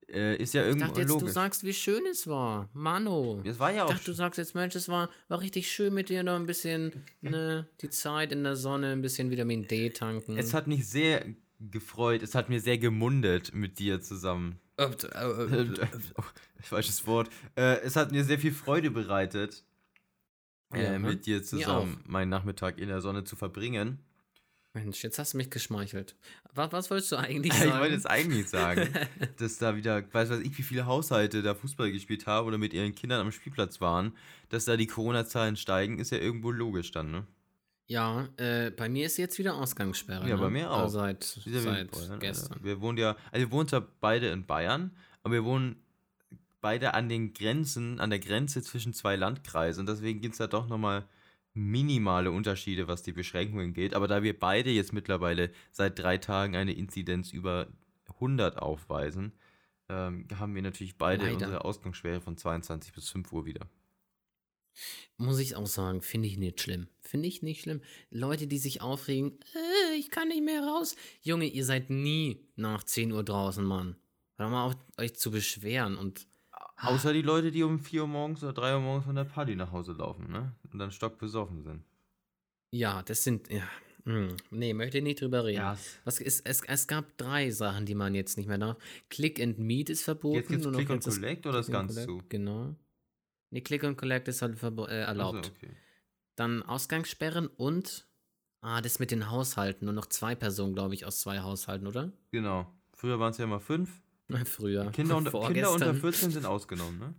[0.08, 1.32] Äh, ist ja Ich irgendwo dachte jetzt, du logisch.
[1.32, 2.68] sagst, wie schön es war.
[2.72, 3.42] Mano.
[3.44, 5.92] Das war ja Ich auch dachte, du sagst jetzt, Mensch, es war, war richtig schön
[5.92, 9.90] mit dir noch ein bisschen, ne, die Zeit in der Sonne, ein bisschen Vitamin D
[9.90, 10.36] tanken.
[10.38, 11.26] Es hat mich sehr
[11.60, 14.58] gefreut, es hat mir sehr gemundet mit dir zusammen.
[14.76, 14.86] Äh,
[16.16, 16.22] oh,
[16.62, 17.30] falsches Wort.
[17.56, 19.64] Äh, es hat mir sehr viel Freude bereitet,
[20.72, 23.98] äh, Ja, mit dir zusammen meinen Nachmittag in der Sonne zu verbringen.
[24.74, 26.16] Mensch, jetzt hast du mich geschmeichelt.
[26.54, 27.78] Was, was wolltest du eigentlich Ich sagen?
[27.78, 28.88] wollte jetzt eigentlich sagen,
[29.36, 32.72] dass da wieder, weiß weiß ich, wie viele Haushalte da Fußball gespielt haben oder mit
[32.72, 34.16] ihren Kindern am Spielplatz waren,
[34.48, 37.26] dass da die Corona-Zahlen steigen, ist ja irgendwo logisch dann, ne?
[37.86, 40.28] Ja, äh, bei mir ist jetzt wieder Ausgangssperre.
[40.28, 40.42] Ja, ne?
[40.42, 40.80] bei mir auch.
[40.80, 42.52] Also seit, Wieder seit Bayern, gestern.
[42.52, 42.64] Alter.
[42.64, 45.76] Wir wohnen ja, also wir wohnen zwar beide in Bayern, aber wir wohnen
[46.60, 49.80] beide an den Grenzen, an der Grenze zwischen zwei Landkreisen.
[49.80, 51.04] Und deswegen gibt es da doch nochmal
[51.54, 53.94] minimale Unterschiede, was die Beschränkungen geht.
[53.94, 57.66] Aber da wir beide jetzt mittlerweile seit drei Tagen eine Inzidenz über
[58.14, 59.32] 100 aufweisen,
[59.88, 61.34] ähm, haben wir natürlich beide Leider.
[61.34, 63.66] unsere Ausgangsschwere von 22 bis 5 Uhr wieder.
[65.16, 66.88] Muss ich auch sagen, finde ich nicht schlimm.
[67.00, 67.80] Finde ich nicht schlimm.
[68.10, 70.96] Leute, die sich aufregen, äh, ich kann nicht mehr raus.
[71.22, 73.96] Junge, ihr seid nie nach 10 Uhr draußen, Mann.
[74.36, 76.26] Hör mal auf, euch zu beschweren und
[76.76, 79.54] Außer die Leute, die um 4 Uhr morgens oder 3 Uhr morgens von der Party
[79.54, 80.56] nach Hause laufen, ne?
[80.72, 81.84] Und dann stockbesoffen sind.
[82.72, 83.68] ja, das sind, ja,
[84.04, 85.58] hm, nee, möchte ich nicht drüber reden.
[85.58, 85.78] Ja.
[86.04, 88.76] Was ist, es, es gab drei Sachen, die man jetzt nicht mehr darf.
[89.10, 90.38] Click and Meet ist verboten.
[90.38, 92.28] Jetzt gibt's Click das Collect oder ist Click and ganz Collect, zu?
[92.28, 92.74] Genau.
[93.52, 95.38] Nee, Click and Collect ist halt äh, erlaubt.
[95.40, 95.76] Ach so, okay.
[96.36, 98.06] Dann Ausgangssperren und,
[98.62, 99.84] ah, das mit den Haushalten.
[99.84, 102.10] Nur noch zwei Personen, glaube ich, aus zwei Haushalten, oder?
[102.30, 102.74] Genau.
[102.94, 104.00] Früher waren es ja immer fünf.
[104.46, 104.90] Früher.
[104.92, 106.00] Kinder, unter, Kinder unter Vorgestern.
[106.00, 107.14] 14 sind ausgenommen, ne?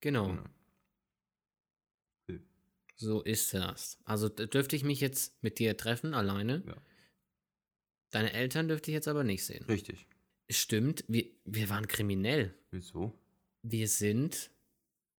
[0.00, 0.28] Genau.
[0.28, 0.44] Genau.
[2.96, 3.98] So ist das.
[4.04, 6.62] Also dürfte ich mich jetzt mit dir treffen, alleine.
[6.66, 6.76] Ja.
[8.10, 9.64] Deine Eltern dürfte ich jetzt aber nicht sehen.
[9.64, 10.06] Richtig.
[10.48, 12.54] Stimmt, wir, wir waren kriminell.
[12.70, 13.12] Wieso?
[13.62, 14.51] Wir sind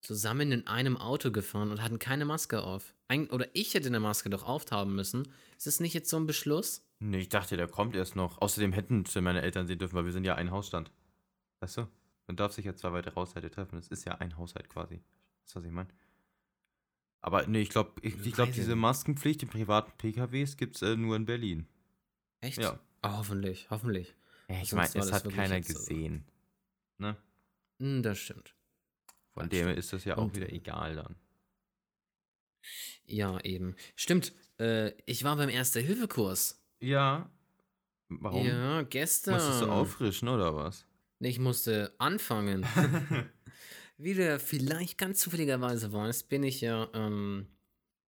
[0.04, 2.94] zusammen in einem Auto gefahren und hatten keine Maske auf.
[3.08, 5.28] Ein, oder ich hätte eine Maske doch aufhaben müssen.
[5.58, 6.86] Ist das nicht jetzt so ein Beschluss?
[7.00, 8.42] Nee, ich dachte, der kommt erst noch.
[8.42, 10.92] Außerdem hätten meine Eltern sehen dürfen, weil wir sind ja ein Hausstand.
[11.62, 11.88] Weißt du?
[12.28, 13.76] Man darf sich ja zwei weitere Haushalte treffen.
[13.76, 15.02] Das ist ja ein Haushalt quasi.
[15.44, 15.90] Das was ich meine.
[17.22, 18.78] Aber nee, ich glaube, ich, ich glaube, diese ich.
[18.78, 21.68] Maskenpflicht in privaten PKWs gibt es äh, nur in Berlin.
[22.42, 22.58] Echt?
[22.58, 22.80] Ja.
[23.02, 24.14] Oh, hoffentlich, hoffentlich.
[24.50, 25.80] Ich meine, es hat keiner jetzt so.
[25.80, 26.26] gesehen.
[26.98, 27.16] Ne?
[27.80, 28.54] Hm, das stimmt.
[29.34, 29.80] Von dem stimmt.
[29.80, 31.16] ist das ja auch Und- wieder egal dann.
[33.06, 33.76] Ja, eben.
[33.96, 34.34] Stimmt.
[34.60, 36.62] Äh, ich war beim Erste-Hilfe-Kurs.
[36.80, 37.30] Ja.
[38.10, 38.46] Warum?
[38.46, 39.34] Ja, gestern.
[39.36, 40.86] Musstest du auffrischen oder was?
[41.20, 42.66] Ich musste anfangen.
[43.98, 47.48] Wie du ja vielleicht ganz zufälligerweise weißt, bin ich ja ähm,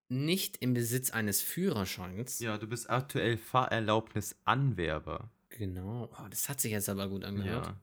[0.09, 2.39] nicht im Besitz eines Führerscheins.
[2.39, 5.29] ja, du bist aktuell Fahrerlaubnisanwerber.
[5.49, 6.09] Genau.
[6.19, 7.67] Oh, das hat sich jetzt aber gut angehört.
[7.67, 7.81] Ja.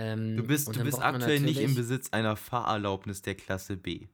[0.00, 4.06] Ähm, Du bist, du bist aktuell nicht im Besitz einer Fahrerlaubnis der Klasse B.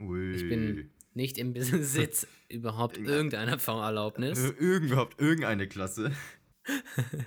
[0.00, 0.32] Ui.
[0.34, 4.38] Ich bin nicht im Besitz überhaupt Irgendein- irgendeiner Fahrerlaubnis.
[4.58, 6.12] überhaupt irgendeine Klasse.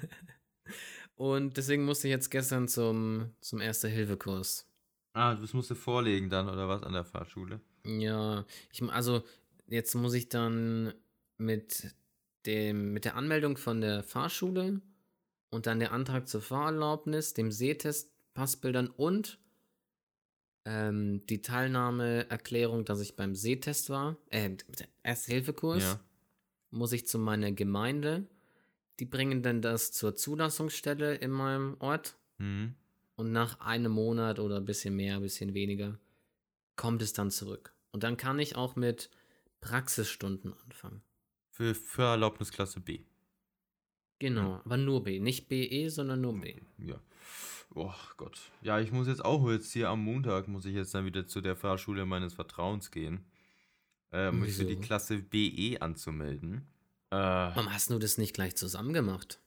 [1.16, 4.68] Und deswegen musste ich jetzt gestern zum, zum Erste-Hilfe-Kurs.
[5.14, 7.62] Ah, das musst du vorlegen dann, oder was, an der Fahrschule?
[7.86, 9.24] Ja, ich, also
[9.68, 10.91] jetzt muss ich dann
[11.38, 11.93] mit
[12.47, 14.82] dem, mit der Anmeldung von der Fahrschule
[15.54, 19.39] und dann der Antrag zur Fahrerlaubnis, dem Sehtest, Passbildern und
[20.66, 24.49] ähm, die Teilnahmeerklärung, dass ich beim Sehtest war, äh,
[24.80, 25.99] der Erste-Hilfe-Kurs, Ja.
[26.72, 28.26] muss ich zu meiner Gemeinde.
[28.99, 32.76] Die bringen dann das zur Zulassungsstelle in meinem Ort Mhm.
[33.16, 35.99] und nach einem Monat oder ein bisschen mehr, ein bisschen weniger,
[36.76, 37.74] kommt es dann zurück.
[37.91, 39.10] Und dann kann ich auch mit
[39.62, 41.01] Praxisstunden anfangen.
[41.51, 43.04] Für Fahrerlaubnis Klasse B.
[44.24, 45.19] Genau, aber nur B.
[45.19, 46.55] Nicht BE, sondern nur B.
[46.78, 46.95] Ja.
[47.76, 48.39] Oh Gott.
[48.61, 51.41] Ja, ich muss jetzt auch jetzt hier am Montag, muss ich jetzt dann wieder zu
[51.41, 53.26] der Fahrschule meines Vertrauens gehen.
[54.11, 54.78] Äh, um mich für die?
[54.78, 56.67] Klasse BE anzumelden.
[57.09, 59.39] Äh, Warum hast du das nicht gleich zusammen gemacht?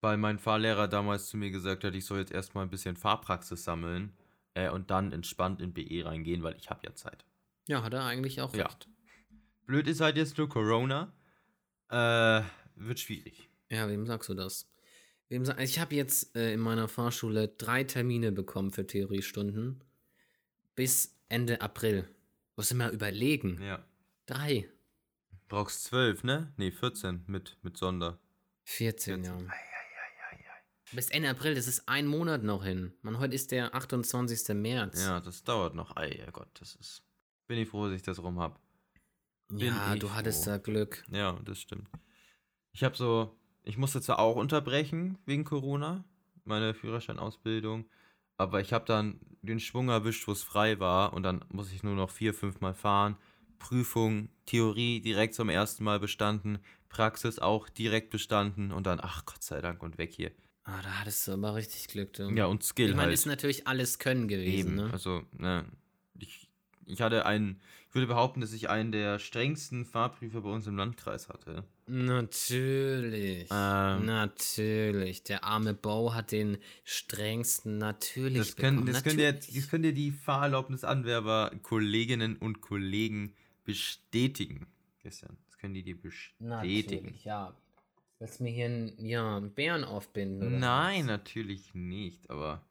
[0.00, 3.62] weil mein Fahrlehrer damals zu mir gesagt hat, ich soll jetzt erstmal ein bisschen Fahrpraxis
[3.62, 4.12] sammeln
[4.54, 7.24] äh, und dann entspannt in BE reingehen, weil ich habe ja Zeit.
[7.68, 8.64] Ja, hat er eigentlich auch Ja.
[8.66, 8.88] recht.
[9.64, 11.12] Blöd ist halt jetzt nur Corona.
[11.88, 12.42] Äh,
[12.74, 13.48] wird schwierig.
[13.72, 14.68] Ja, wem sagst du das?
[15.30, 19.82] Wem sag ich habe jetzt äh, in meiner Fahrschule drei Termine bekommen für Theoriestunden
[20.74, 22.06] bis Ende April.
[22.54, 23.62] Muss ich mal überlegen.
[23.62, 23.82] Ja.
[24.26, 24.68] Drei.
[25.48, 26.52] Brauchst zwölf, ne?
[26.58, 28.18] Nee, 14 mit, mit Sonder.
[28.64, 29.46] 14, 14.
[29.46, 29.52] ja.
[30.92, 32.92] Bis Ende April, das ist ein Monat noch hin.
[33.00, 34.54] Man, heute ist der 28.
[34.54, 35.02] März.
[35.02, 35.96] Ja, das dauert noch.
[35.96, 37.02] Ei, ja Gott, das ist.
[37.46, 38.60] Bin ich froh, dass ich das rum hab.
[39.50, 40.50] Ja, bin ich du hattest froh.
[40.50, 41.02] da Glück.
[41.10, 41.88] Ja, das stimmt.
[42.72, 43.34] Ich habe so,
[43.64, 46.04] ich musste zwar auch unterbrechen wegen Corona,
[46.44, 47.86] meine Führerscheinausbildung,
[48.36, 51.82] aber ich habe dann den Schwung erwischt, wo es frei war und dann muss ich
[51.82, 53.16] nur noch vier, fünf Mal fahren.
[53.58, 56.58] Prüfung, Theorie direkt zum ersten Mal bestanden,
[56.88, 60.32] Praxis auch direkt bestanden und dann, ach Gott sei Dank und weg hier.
[60.64, 62.28] Ah, da hattest du aber richtig Glück, du.
[62.30, 63.14] Ja, und Skill ich meine, halt.
[63.14, 64.90] ist natürlich alles Können gewesen, Eben, ne?
[64.92, 65.64] also, ne,
[66.18, 66.48] ich,
[66.86, 70.76] ich hatte einen, ich würde behaupten, dass ich einen der strengsten Fahrprüfer bei uns im
[70.76, 71.64] Landkreis hatte.
[71.86, 73.48] Natürlich.
[73.50, 74.06] Ähm.
[74.06, 75.22] natürlich.
[75.24, 79.60] Der arme Bo hat den strengsten natürlich Das können, das, können dir, natürlich.
[79.60, 84.66] das können dir die Fahrerlaubnisanwerber, Kolleginnen und Kollegen bestätigen.
[85.00, 86.48] Christian, das können die dir bestätigen.
[86.48, 87.54] Natürlich, ja.
[88.18, 90.60] Willst du mir hier einen, ja, einen Bären aufbinden?
[90.60, 91.06] Nein, was?
[91.06, 92.64] natürlich nicht, aber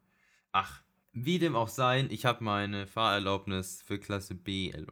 [0.54, 0.82] ach,
[1.14, 4.92] wie dem auch sein, ich habe meine Fahrerlaubnis für Klasse B und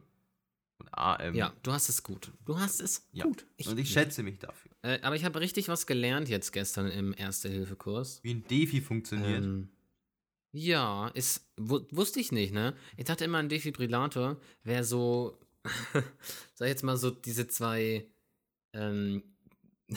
[0.92, 1.34] AM.
[1.34, 2.32] Ja, du hast es gut.
[2.44, 3.24] Du hast es Ja.
[3.24, 3.42] gut.
[3.42, 3.92] und ich nicht.
[3.92, 4.70] schätze mich dafür.
[4.82, 8.20] Äh, aber ich habe richtig was gelernt jetzt gestern im Erste-Hilfe-Kurs.
[8.22, 9.44] Wie ein Defi funktioniert.
[9.44, 9.68] Ähm,
[10.52, 12.74] ja, ist, wu wusste ich nicht, ne?
[12.96, 15.38] Ich dachte immer, ein Defibrillator wäre so,
[16.54, 18.06] sag ich jetzt mal so, diese zwei
[18.72, 19.22] ähm,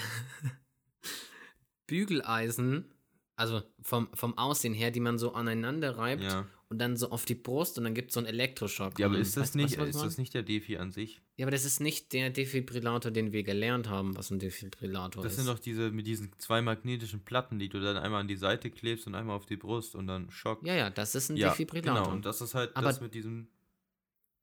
[1.88, 2.92] Bügeleisen,
[3.36, 6.47] also vom, vom Aussehen her, die man so aneinander reibt ja.
[6.69, 8.99] und dann so auf die Brust und dann gibt es so einen Elektroschock.
[8.99, 11.21] ja, aber ist das Weißt nicht, weißt ist das nicht der Defi an sich?
[11.36, 15.34] Ja, aber das ist nicht der Defibrillator, den wir gelernt haben, was ein Defibrillator Das
[15.34, 15.38] ist.
[15.39, 18.69] sind doch diese mit diesen zwei magnetischen Platten, die du dann einmal an die Seite
[18.69, 20.63] klebst und einmal auf die Brust und dann Schock.
[20.65, 22.03] ja, ja, das ist ein Ja, Defibrillator.
[22.03, 23.47] Genau, und das ist halt Aber- das mit diesem.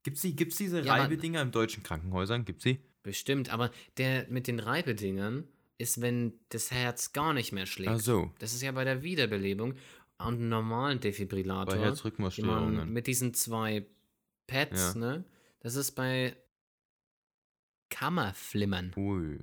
[0.03, 2.45] Gibt's, die, gibt's diese Ja, Reibedinger im deutschen Krankenhäusern?
[2.47, 2.81] Gibt's sie?
[3.03, 5.45] Bestimmt, aber der mit den Reibedingern
[5.81, 7.91] ist, wenn das Herz gar nicht mehr schlägt.
[7.91, 8.33] Ach so.
[8.39, 9.73] Das ist ja bei der Wiederbelebung
[10.19, 11.75] und einem normalen Defibrillator.
[11.75, 12.93] Bei Herzrhythmusstörungen.
[12.93, 13.87] mit diesen zwei
[14.47, 15.01] Pads, Ja.
[15.01, 15.25] ne?
[15.61, 16.37] Das ist bei
[17.89, 18.93] Kammerflimmern.
[18.97, 19.41] Ui.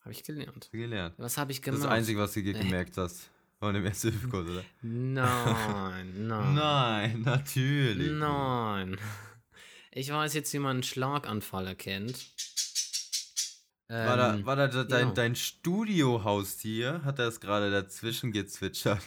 [0.00, 0.68] Habe ich gelernt.
[0.72, 1.14] Gelernt.
[1.18, 1.78] Was habe ich Das gemacht?
[1.80, 3.30] ist das Einzige, was du dir gemerkt hast.
[3.60, 4.64] Und im ersten Hilfekurs, oder?
[4.82, 6.54] Nein, nein.
[6.54, 8.10] Nein, natürlich.
[8.12, 8.96] Nein.
[9.90, 12.14] Ich weiß jetzt, wie man einen Schlaganfall erkennt.
[13.88, 17.02] War da, Ähm, war da de- dein, dein Studiohaustier?
[17.04, 19.02] Hat das gerade dazwischen gezwitschert?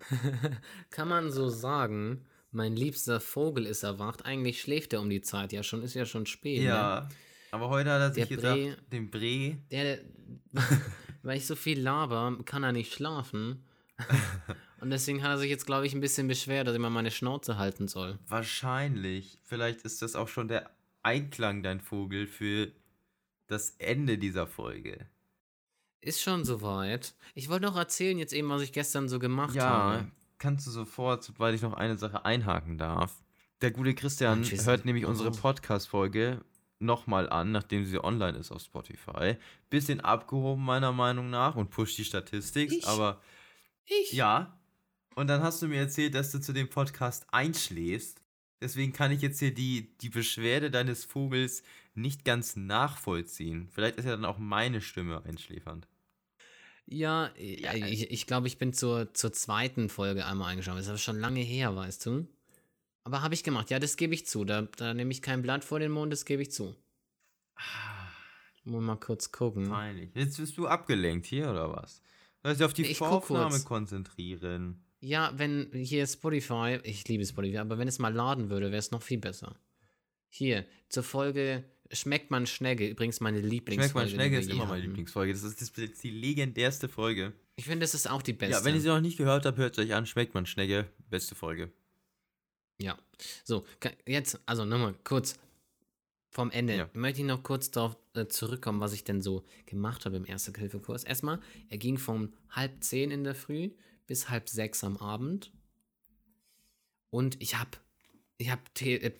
[0.90, 4.24] Kann man so sagen, mein liebster Vogel ist erwacht.
[4.24, 6.60] Eigentlich schläft er um die Zeit ja schon, ist ja schon spät.
[6.60, 6.66] Ne?
[6.66, 7.08] Ja.
[7.50, 9.56] Aber heute hat er sich Der gedacht, Bre- den Bre.
[9.70, 9.98] Der,
[11.22, 13.64] weil ich so viel laber, kann er nicht schlafen.
[14.80, 17.10] Und deswegen hat er sich jetzt, glaube ich, ein bisschen beschwert, dass ich mal meine
[17.10, 18.18] Schnauze halten soll.
[18.28, 19.38] Wahrscheinlich.
[19.42, 20.70] Vielleicht ist das auch schon der
[21.02, 22.70] Einklang, dein Vogel, für
[23.48, 25.06] das Ende dieser Folge.
[26.00, 27.14] Ist schon soweit.
[27.34, 30.10] Ich wollte noch erzählen jetzt eben, was ich gestern so gemacht Ja, habe.
[30.38, 33.20] kannst du sofort, sobald ich noch eine Sache einhaken darf.
[33.60, 35.32] Der gute Christian wir hört nämlich unsere.
[35.32, 36.44] Podcast-Folge
[36.78, 39.36] nochmal an, nachdem sie online ist auf Spotify.
[39.68, 42.86] Bisschen abgehoben, meiner Meinung nach, und pusht die Statistik, Ich?
[42.86, 43.20] aber
[43.84, 44.12] Ich?
[44.12, 44.56] ja.
[45.16, 48.22] Und dann hast du mir erzählt, dass du zu dem Podcast einschläfst.
[48.60, 51.64] Deswegen kann ich jetzt hier die, die Beschwerde deines Vogels
[52.00, 53.68] nicht ganz nachvollziehen.
[53.70, 55.86] Vielleicht ist ja dann auch meine Stimme einschläfernd.
[56.86, 60.76] Ja, ja ich, ich glaube, ich bin zur, zur zweiten Folge einmal eingeschaut.
[60.76, 62.26] Das ist aber schon lange her, weißt du?
[63.04, 63.70] Aber habe ich gemacht.
[63.70, 64.44] Ja, das gebe ich zu.
[64.44, 66.74] Da, da nehme ich kein Blatt vor den Mund, das gebe ich zu.
[68.64, 69.68] Muss mal kurz gucken.
[69.68, 70.10] Peinlich.
[70.14, 72.02] Jetzt bist du abgelenkt hier oder was?
[72.42, 74.84] Soll ich auf die Ich Voraufnahme konzentrieren?
[75.00, 78.90] Ja, wenn hier Spotify, ich liebe Spotify, aber wenn es mal laden würde, wäre es
[78.90, 79.56] noch viel besser.
[80.28, 84.10] Hier, zur Folge Schmeckt man Schnegge, übrigens meine Lieblingsfolge.
[84.10, 84.82] Schmeckt man wir ist immer meine.
[84.82, 85.32] Lieblingsfolge.
[85.32, 87.32] Das ist, das ist jetzt die legendärste Folge.
[87.56, 88.58] Ich finde, das ist auch die beste.
[88.58, 90.04] Ja, wenn ihr sie noch nicht gehört habt, hört es euch an.
[90.04, 90.86] Schmeckt man Schnecke.
[91.08, 91.72] Beste Folge.
[92.80, 92.96] Ja.
[93.42, 93.64] So,
[94.06, 95.38] jetzt, also nochmal kurz
[96.30, 96.76] vom Ende.
[96.76, 96.90] Ja.
[96.92, 101.04] Möchte ich noch kurz darauf äh, zurückkommen, was ich denn so gemacht habe im Erste-Hilfe-Kurs.
[101.04, 103.70] Erstmal, er ging von halb zehn in der Früh
[104.06, 105.50] bis halb sechs am Abend.
[107.10, 107.70] Und ich habe
[108.36, 109.12] ich hab äh,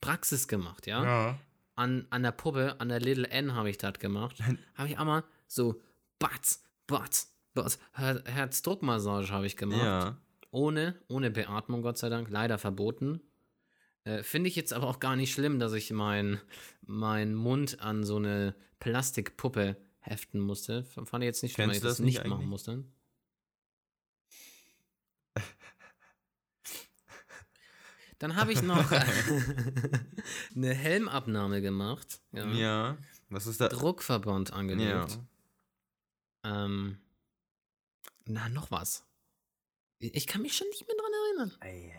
[0.00, 1.04] Praxis gemacht, ja?
[1.04, 1.38] Ja.
[1.74, 4.38] An, an der Puppe, an der Little N habe ich das gemacht.
[4.74, 5.80] habe ich einmal so
[6.18, 9.82] Batz, Batz, Batz, Her Herzdruckmassage habe ich gemacht.
[9.82, 10.18] Ja.
[10.50, 13.20] Ohne, ohne Beatmung, Gott sei Dank, leider verboten.
[14.04, 16.40] Äh, Finde ich jetzt aber auch gar nicht schlimm, dass ich meinen
[16.82, 20.84] mein Mund an so eine Plastikpuppe heften musste.
[20.84, 22.48] Fand ich jetzt nicht schlimm, dass ich das nicht nicht machen eigentlich?
[22.48, 22.84] musste.
[28.22, 28.88] Dann habe ich noch
[30.54, 32.20] eine Helmabnahme gemacht.
[32.30, 32.46] Ja.
[32.52, 32.96] Ja.
[33.30, 33.66] Was ist da?
[33.66, 35.18] Druckverband angelegt.
[36.44, 36.64] Ja.
[36.64, 36.98] Ähm,
[38.24, 39.04] na, noch was.
[39.98, 41.98] Ich kann mich schon nicht mehr dran erinnern.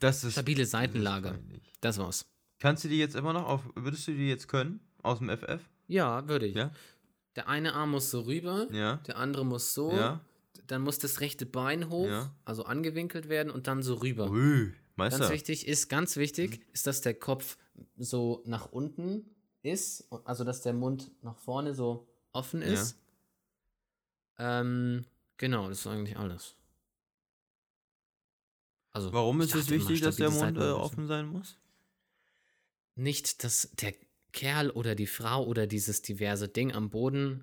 [0.00, 0.32] Das ist.
[0.32, 1.30] Stabile das ist Seitenlage.
[1.30, 1.72] peinlich.
[1.80, 2.26] Das war's.
[2.58, 3.62] Kannst du die jetzt immer noch auf.
[3.74, 4.80] Würdest du die jetzt können?
[5.02, 5.62] Aus dem FF?
[5.86, 6.56] Ja, würde ich.
[6.56, 6.72] Ja?
[7.36, 8.96] Der eine Arm muss so rüber, Ja.
[9.06, 10.20] der andere muss so, Ja.
[10.66, 14.30] dann muss das rechte Bein hoch, also angewinkelt werden und dann so rüber.
[14.30, 15.30] Ui, Ganz Meister.
[15.30, 17.58] wichtig ist, ganz wichtig, ist, dass der Kopf
[17.98, 19.26] so nach unten
[19.62, 22.68] ist, also dass der Mund nach vorne so offen Ja.
[22.68, 22.96] ist.
[24.38, 25.04] Ähm,
[25.36, 26.56] genau, das ist eigentlich alles.
[28.92, 31.58] Also, Warum ist es wichtig, dass der Mund äh, offen sein muss?
[32.94, 33.92] Nicht, dass der
[34.32, 37.42] Kerl oder die Frau oder dieses diverse Ding am Boden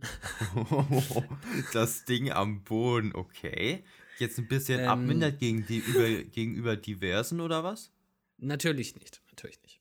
[1.74, 3.84] das Ding am Boden, okay.
[4.20, 4.88] Jetzt ein bisschen Ähm.
[4.89, 7.91] abmindert gegen die, über, gegenüber diversen oder was?
[8.38, 9.80] Natürlich nicht, natürlich nicht.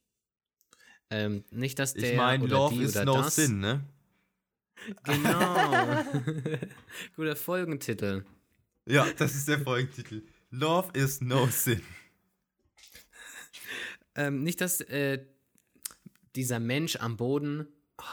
[1.10, 3.36] Ähm, nicht, dass der Ich meine, Love die is oder no das.
[3.36, 3.84] sin, ne?
[5.04, 6.04] Genau.
[7.16, 8.24] Guter Folgentitel.
[8.86, 10.22] Ja, das ist der Folgentitel.
[10.50, 11.82] Love is no sin.
[14.14, 15.24] Ähm, nicht, dass äh,
[16.34, 17.66] dieser Mensch am Boden.
[17.98, 18.04] ah,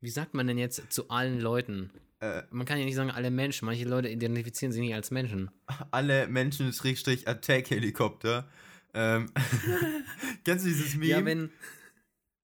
[0.00, 1.90] wie sagt man denn jetzt zu allen Leuten?
[2.20, 3.66] Äh, Man kann ja nicht sagen, alle Menschen.
[3.66, 5.50] Manche Leute identifizieren sich nicht als Menschen.
[5.90, 8.48] alle Menschen Schrägstrich Attack Helikopter.
[8.94, 9.30] Ähm,
[10.44, 11.08] kennst du dieses Meme?
[11.10, 11.50] Ja, wenn.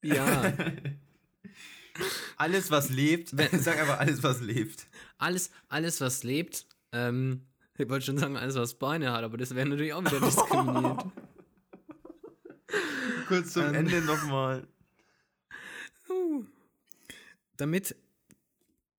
[0.02, 0.52] Ja,
[2.36, 4.86] alles was lebt, Wenn- sag einfach alles was lebt.
[5.18, 6.66] alles, alles, was lebt.
[6.92, 7.46] Ähm,
[7.78, 11.04] ich wollte schon sagen, alles, was Beine hat, aber das wäre natürlich auch wieder diskriminiert.
[13.28, 13.74] Kurz zum Ähm.
[13.74, 14.66] Ende nochmal.
[17.56, 17.96] damit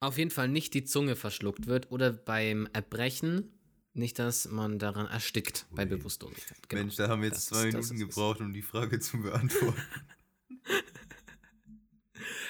[0.08, 3.52] auf jeden Fall nicht die Zunge verschluckt wird oder beim Erbrechen
[3.94, 6.68] nicht, dass man daran erstickt bei Bewusstlosigkeit.
[6.68, 6.82] Genau.
[6.82, 9.82] Mensch, da haben wir jetzt Das zwei Minuten gebraucht, um die Frage zu beantworten.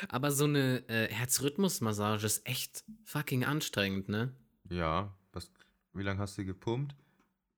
[0.10, 4.34] Aber so eine äh, Herzrhythmusmassage ist echt fucking anstrengend, ne?
[4.70, 5.52] ja, was,
[5.94, 6.96] wie lange hast du gepumpt,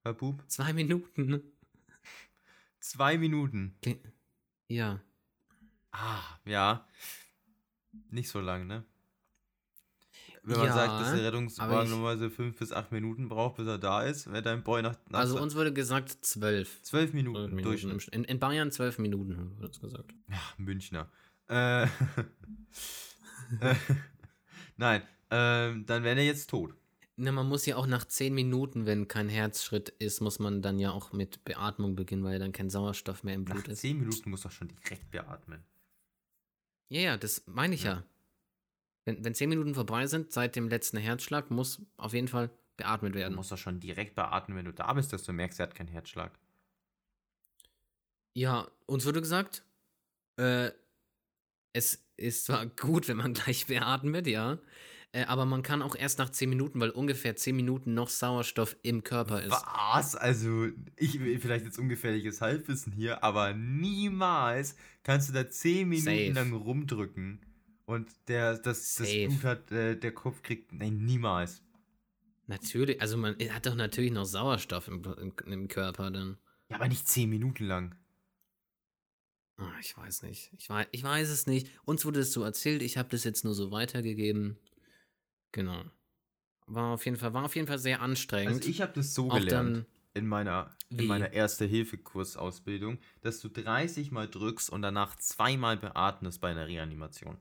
[0.04, 0.44] Herr Bub?
[0.48, 1.42] Zwei Minuten.
[2.80, 3.76] Zwei Minuten.
[4.68, 5.02] Ja.
[5.92, 6.88] Ah, ja.
[8.10, 8.86] Nicht so lang, ne?
[10.48, 13.78] Wenn man Ja, sagt, dass der Rettungswagen normalerweise fünf bis acht Minuten braucht, bis er
[13.78, 16.82] da ist, wenn dein Boy nach, nach Also uns wurde gesagt zwölf.
[16.84, 18.02] zwölf Minuten, Minuten Durchschnitt.
[18.02, 18.16] Schnitt.
[18.16, 20.14] In, in Bayern zwölf Minuten, wird es gesagt.
[20.30, 21.10] Ja, Münchner.
[21.50, 21.84] Äh,
[23.62, 23.76] äh,
[24.78, 26.74] Nein, ähm, dann wäre er jetzt tot.
[27.16, 30.78] Na, man muss ja auch nach zehn Minuten, wenn kein Herzschritt ist, muss man dann
[30.78, 33.80] ja auch mit Beatmung beginnen, weil dann kein Sauerstoff mehr im Nach Blut ist.
[33.82, 35.64] zehn Minuten muss er schon direkt beatmen.
[36.90, 38.04] Ja, ja, das meine ich ja.
[39.08, 43.16] Wenn, wenn zehn Minuten vorbei sind, seit dem letzten Herzschlag, muss auf jeden Fall beatmet
[43.16, 43.36] Du werden.
[43.36, 45.88] musst doch schon direkt beatmen, wenn du da bist, dass du merkst, er hat keinen
[45.88, 46.38] Herzschlag.
[48.34, 49.64] Ja, uns wurde gesagt,
[50.36, 50.72] äh,
[51.72, 54.60] es ist zwar gut, wenn man gleich beatmet, ja,
[55.14, 58.76] äh, aber man kann auch erst nach 10 Minuten, weil ungefähr 10 Minuten noch Sauerstoff
[58.84, 59.52] im Körper ist.
[59.52, 60.18] Was?
[60.18, 66.32] Also, ich vielleicht jetzt ungefährliches Halbwissen hier, aber niemals kannst du da zehn Minuten Safe.
[66.34, 67.40] lang rumdrücken
[67.88, 69.28] und der, das, das Safe.
[69.28, 70.74] Blut hat, äh, der Kopf kriegt.
[70.74, 71.64] Nein, niemals.
[72.46, 76.38] Natürlich, also man hat doch natürlich noch Sauerstoff im, im, im Körper dann.
[76.70, 77.96] Ja, aber nicht zehn Minuten lang.
[79.58, 80.52] Ah, ich weiß nicht.
[80.58, 81.70] Ich weiß, ich weiß es nicht.
[81.86, 84.58] Uns wurde es so erzählt, ich habe das jetzt nur so weitergegeben.
[85.52, 85.84] Genau.
[86.68, 88.56] War auf jeden Fall, war auf jeden Fall sehr anstrengend.
[88.56, 93.48] Also ich habe das so auch gelernt dann, in meiner, in meiner Erste-Hilfe-Kursausbildung, dass du
[93.48, 97.38] 30 Mal drückst und danach zweimal beatmest bei einer Reanimation.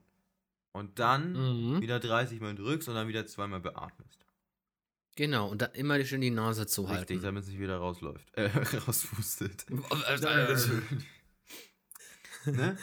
[0.77, 1.81] Und dann Mhm.
[1.81, 4.25] wieder 30 Mal drückst und dann wieder zweimal beatmest.
[5.15, 6.99] Genau, und da immer schön die Nase zu halten.
[6.99, 8.29] Richtig, damit es nicht wieder rausläuft.
[8.37, 8.45] Äh,
[8.87, 9.65] rauspustet.
[12.45, 12.77] ne?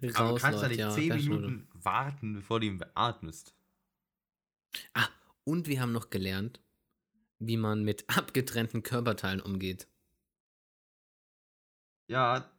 [0.00, 0.90] du kannst ja Rausläuft, nicht ja.
[0.90, 1.40] 10 ganz schnell.
[1.40, 3.54] Minuten warten, bevor du ihn beatmest.
[4.94, 5.08] Ah,
[5.44, 6.60] und wir haben noch gelernt,
[7.38, 9.86] wie man mit abgetrennten Körperteilen umgeht.
[12.08, 12.50] Ja,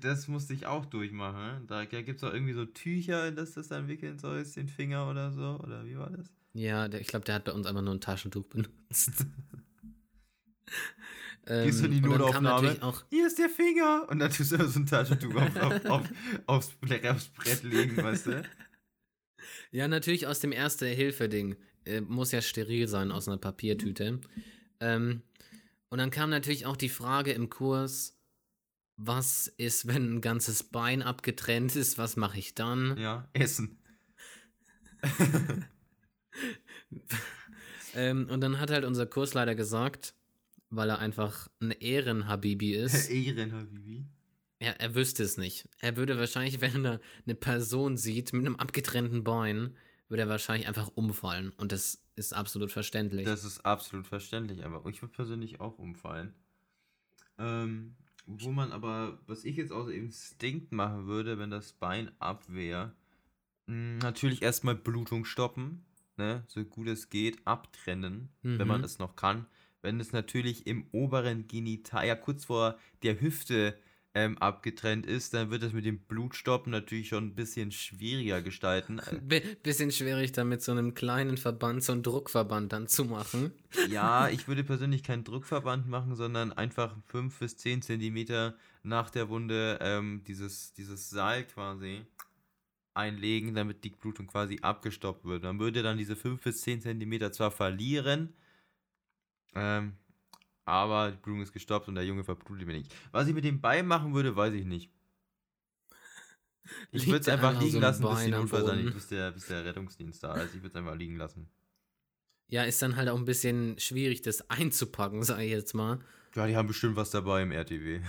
[0.00, 1.66] das musste ich auch durchmachen.
[1.66, 5.08] Da gibt es auch irgendwie so Tücher, in das das dann wickeln sollst, den Finger
[5.10, 5.58] oder so.
[5.62, 6.30] Oder wie war das?
[6.52, 9.24] Ja, der, ich glaube, der hat bei uns einfach nur ein Taschentuch benutzt.
[11.46, 12.82] Gehst du in die Ähm, Notaufnahme?
[12.82, 14.06] auch, Hier ist der Finger!
[14.08, 16.08] Und dann tust du so ein Taschentuch auf, auf, auf,
[16.46, 18.42] aufs, Blech- aufs Brett legen, weißt du?
[19.72, 21.56] ja, natürlich aus dem Erste-Hilfe-Ding.
[21.84, 24.20] Äh, muss ja steril sein aus einer Papiertüte.
[24.80, 25.22] Ähm,
[25.88, 28.16] und dann kam natürlich auch die Frage im Kurs,
[28.96, 32.96] was ist, wenn ein ganzes Bein abgetrennt ist, was mache ich dann?
[32.98, 33.78] Ja, Essen.
[37.94, 40.14] Ähm, und dann hat halt unser Kursleiter gesagt,
[40.70, 44.06] weil er einfach ein Ehrenhabibi ist, Ehren, Habibi.
[44.58, 45.68] er, er wüsste es nicht.
[45.80, 49.76] Er würde wahrscheinlich, wenn er eine Person sieht mit einem abgetrennten Bein,
[50.08, 51.52] würde er wahrscheinlich einfach umfallen.
[51.56, 53.26] Und das ist absolut verständlich.
[53.26, 56.34] Das ist absolut verständlich, aber ich würde persönlich auch umfallen.
[57.38, 62.44] Ähm, wo man aber, was ich jetzt aus Instinkt machen würde, wenn das Bein ab
[62.48, 62.94] wäre,
[63.66, 65.84] mh, natürlich erstmal Blutung stoppen,
[66.16, 68.84] ne, so gut es geht, abtrennen, wenn man Mhm.
[68.84, 69.46] es noch kann.
[69.82, 73.78] Wenn es natürlich im oberen Genital, ja kurz vor der Hüfte
[74.14, 79.00] ähm, abgetrennt ist, dann wird es mit dem Blutstoppen natürlich schon ein bisschen schwieriger gestalten.
[79.22, 83.52] B bisschen schwierig, da mit so einem kleinen Verband, so einen Druckverband dann zu machen.
[83.88, 89.28] Ja, ich würde persönlich keinen Druckverband machen, sondern einfach 5 bis 10 Zentimeter nach der
[89.30, 92.04] Wunde ähm, dieses, dieses Seil quasi
[92.94, 95.42] einlegen, damit die Blutung quasi abgestoppt wird.
[95.42, 98.34] Man würde dann diese 5 bis 10 Zentimeter zwar verlieren,
[99.54, 99.94] ähm,
[100.64, 102.94] aber die Blutung ist gestoppt und der Junge verblutet mir nicht.
[103.10, 104.90] Was ich mit dem Bein machen würde, weiß ich nicht.
[106.92, 108.92] Ich würde es einfach liegen so lassen, bis, Bein Notfallsanitäter- Boden?
[108.94, 110.54] bis, der, bis der Rettungsdienst da ist.
[110.54, 111.48] Ich würde es einfach liegen lassen.
[112.48, 116.00] Ja, ist dann halt auch ein bisschen schwierig, das einzupacken, sag ich jetzt mal.
[116.34, 118.00] Ja, die haben bestimmt was dabei im RTW.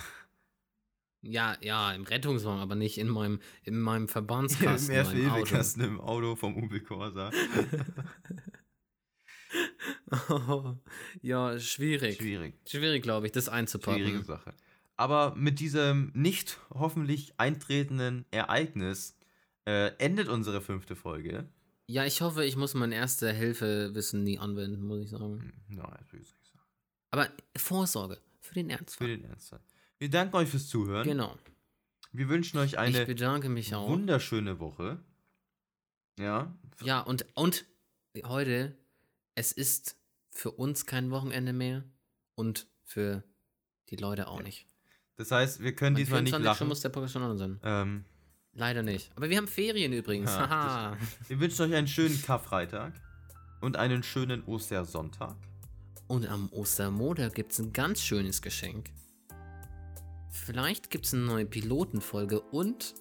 [1.21, 4.97] Ja, ja, im Rettungswagen, aber nicht in meinem, in meinem Im Verbandskasten.
[4.99, 5.09] Auto.
[5.11, 7.31] Hilfekasten im Auto vom Opel Corsa.
[11.21, 12.17] ja, schwierig.
[12.17, 12.55] Schwierig.
[12.67, 14.01] Schwierig, glaube ich, das einzupacken.
[14.01, 14.53] Schwierige Sache.
[14.95, 19.17] Aber mit diesem nicht hoffentlich eintretenden Ereignis
[19.65, 21.47] äh, endet unsere fünfte Folge.
[21.87, 25.41] Ja, ich hoffe, ich muss mein Erste-Hilfe-Wissen nie anwenden, muss ich sagen.
[25.41, 26.63] Hm, Nein, das will ich nicht sagen.
[27.11, 29.07] Aber Vorsorge für den Für Ernstfall.
[29.07, 29.59] den Ernstfall.
[29.99, 31.03] Wir danken euch fürs Zuhören.
[31.05, 31.37] Genau.
[32.11, 33.89] Wir wünschen euch ich eine bedanke mich auch.
[33.89, 34.99] wunderschöne Woche.
[36.19, 36.53] Ja.
[36.83, 37.65] Ja, und, und
[38.25, 38.77] heute,
[39.35, 39.95] es ist
[40.33, 41.83] für uns kein Wochenende mehr
[42.35, 43.23] und für
[43.89, 44.67] die Leute auch nicht.
[45.15, 46.45] Das heißt, wir können diesmal nicht 24.
[46.59, 46.67] lachen.
[46.67, 47.59] muss der Podcast schon sein.
[47.63, 48.05] Ähm,
[48.55, 49.11] Leider nicht.
[49.15, 50.31] Aber wir haben Ferien übrigens.
[50.31, 50.95] Ja,
[51.27, 52.93] wir wünschen euch einen schönen Karfreitag
[53.61, 55.35] und einen schönen Ostersonntag.
[56.07, 58.91] Und am Ostermontag gibt es ein ganz schönes Geschenk.
[60.29, 62.93] Vielleicht gibt es eine neue Pilotenfolge und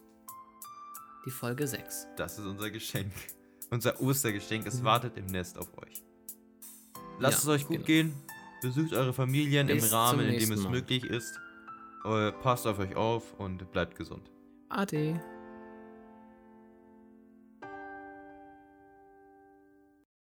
[1.26, 2.08] die Folge 6.
[2.16, 3.12] Das ist unser Geschenk.
[3.70, 4.84] Unser Ostergeschenk, es Mhm.
[4.84, 6.02] wartet im Nest auf euch.
[7.22, 7.86] Lasst Ja, es euch gut genau.
[7.86, 8.14] gehen.
[8.60, 10.70] Besucht eure Familien Bis im Rahmen, in dem es Mal.
[10.70, 11.38] möglich ist.
[12.04, 14.28] Äh, passt auf euch auf und bleibt gesund.
[14.68, 15.20] Ade.